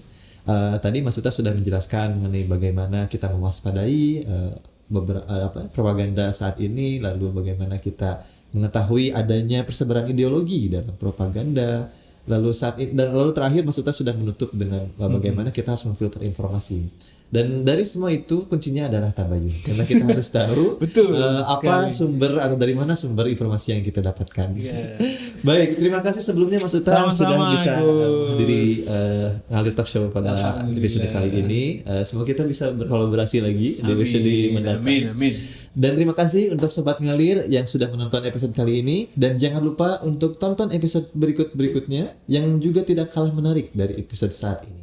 Eh, 0.48 0.76
tadi 0.82 0.98
Mas 1.04 1.20
Uta 1.20 1.30
sudah 1.30 1.54
menjelaskan 1.54 2.18
mengenai 2.18 2.48
bagaimana 2.48 3.06
kita 3.06 3.30
mewaspadai 3.30 4.02
eh, 4.26 4.52
beberapa 4.90 5.22
apa 5.22 5.70
propaganda 5.70 6.34
saat 6.34 6.58
ini, 6.58 6.98
lalu 6.98 7.30
bagaimana 7.30 7.78
kita 7.78 8.26
mengetahui 8.50 9.14
adanya 9.14 9.62
persebaran 9.62 10.10
ideologi 10.10 10.66
dalam 10.70 10.94
propaganda 10.98 11.90
Lalu 12.28 12.50
saat 12.52 12.76
ini, 12.76 12.92
dan 12.92 13.16
lalu 13.16 13.32
terakhir 13.32 13.64
Mas 13.64 13.80
Uta 13.80 13.96
sudah 13.96 14.12
menutup 14.12 14.52
dengan 14.52 14.86
bagaimana 14.94 15.48
kita 15.48 15.72
harus 15.72 15.88
memfilter 15.88 16.20
informasi. 16.22 16.84
Dan 17.30 17.62
dari 17.62 17.86
semua 17.86 18.10
itu 18.10 18.44
kuncinya 18.50 18.90
adalah 18.90 19.14
tabayun. 19.14 19.54
Karena 19.62 19.86
kita 19.86 20.02
harus 20.02 20.28
tahu 20.42 20.64
Betul 20.82 21.14
uh, 21.14 21.46
apa 21.46 21.86
sumber 21.94 22.42
atau 22.42 22.58
dari 22.58 22.74
mana 22.74 22.98
sumber 22.98 23.30
informasi 23.30 23.78
yang 23.78 23.82
kita 23.86 24.02
dapatkan. 24.02 24.50
Iya. 24.58 24.98
Baik, 25.48 25.78
terima 25.78 26.02
kasih 26.02 26.22
sebelumnya 26.26 26.58
Mas 26.58 26.74
Uta 26.74 26.90
Sama-sama, 26.90 27.14
sudah 27.14 27.36
bisa 27.54 27.72
uh, 27.78 27.86
menghadiri 27.86 28.62
uh, 28.84 29.28
ngalir 29.50 29.74
talk 29.78 29.88
show 29.88 30.04
pada 30.10 30.60
episode 30.70 31.06
kali 31.10 31.30
ini. 31.34 31.62
Uh, 31.86 32.02
semoga 32.02 32.30
kita 32.34 32.42
bisa 32.46 32.74
berkolaborasi 32.74 33.42
lagi 33.42 33.78
di 33.78 33.90
episode 33.90 34.30
mendatang. 34.54 34.86
Amin, 34.86 35.02
amin. 35.14 35.34
Dan 35.70 35.94
terima 35.94 36.12
kasih 36.18 36.50
untuk 36.50 36.68
sobat 36.74 36.98
ngalir 36.98 37.46
yang 37.46 37.62
sudah 37.62 37.86
menonton 37.86 38.26
episode 38.26 38.50
kali 38.50 38.82
ini 38.82 39.06
dan 39.14 39.38
jangan 39.38 39.62
lupa 39.62 40.02
untuk 40.02 40.34
tonton 40.34 40.74
episode 40.74 41.06
berikut-berikutnya 41.14 42.26
yang 42.26 42.58
juga 42.58 42.82
tidak 42.82 43.14
kalah 43.14 43.30
menarik 43.30 43.70
dari 43.70 43.94
episode 44.02 44.34
saat 44.34 44.66
ini. 44.66 44.82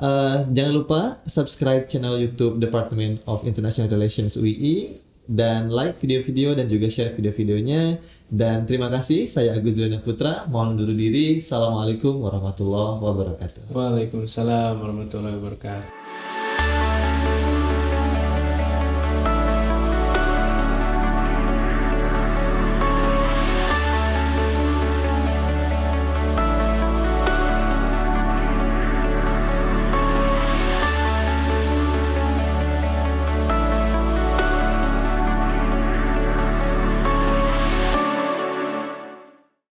Eh, 0.00 0.38
jangan 0.56 0.72
lupa 0.72 1.00
subscribe 1.28 1.84
channel 1.84 2.16
YouTube 2.16 2.56
Department 2.56 3.20
of 3.28 3.44
International 3.44 3.90
Relations 3.90 4.38
UI 4.38 4.96
dan 5.30 5.68
like 5.68 5.94
video-video 6.00 6.56
dan 6.56 6.66
juga 6.66 6.88
share 6.88 7.12
video-videonya. 7.12 8.00
Dan 8.26 8.64
terima 8.64 8.88
kasih, 8.88 9.28
saya 9.28 9.54
Agus 9.54 9.76
Juliana 9.76 10.00
Putra. 10.00 10.48
Mohon 10.48 10.80
undur 10.80 10.90
diri. 10.96 11.38
Assalamualaikum 11.38 12.16
warahmatullahi 12.16 12.98
wabarakatuh. 12.98 13.62
Waalaikumsalam 13.70 14.80
warahmatullahi 14.80 15.36
wabarakatuh. 15.36 15.99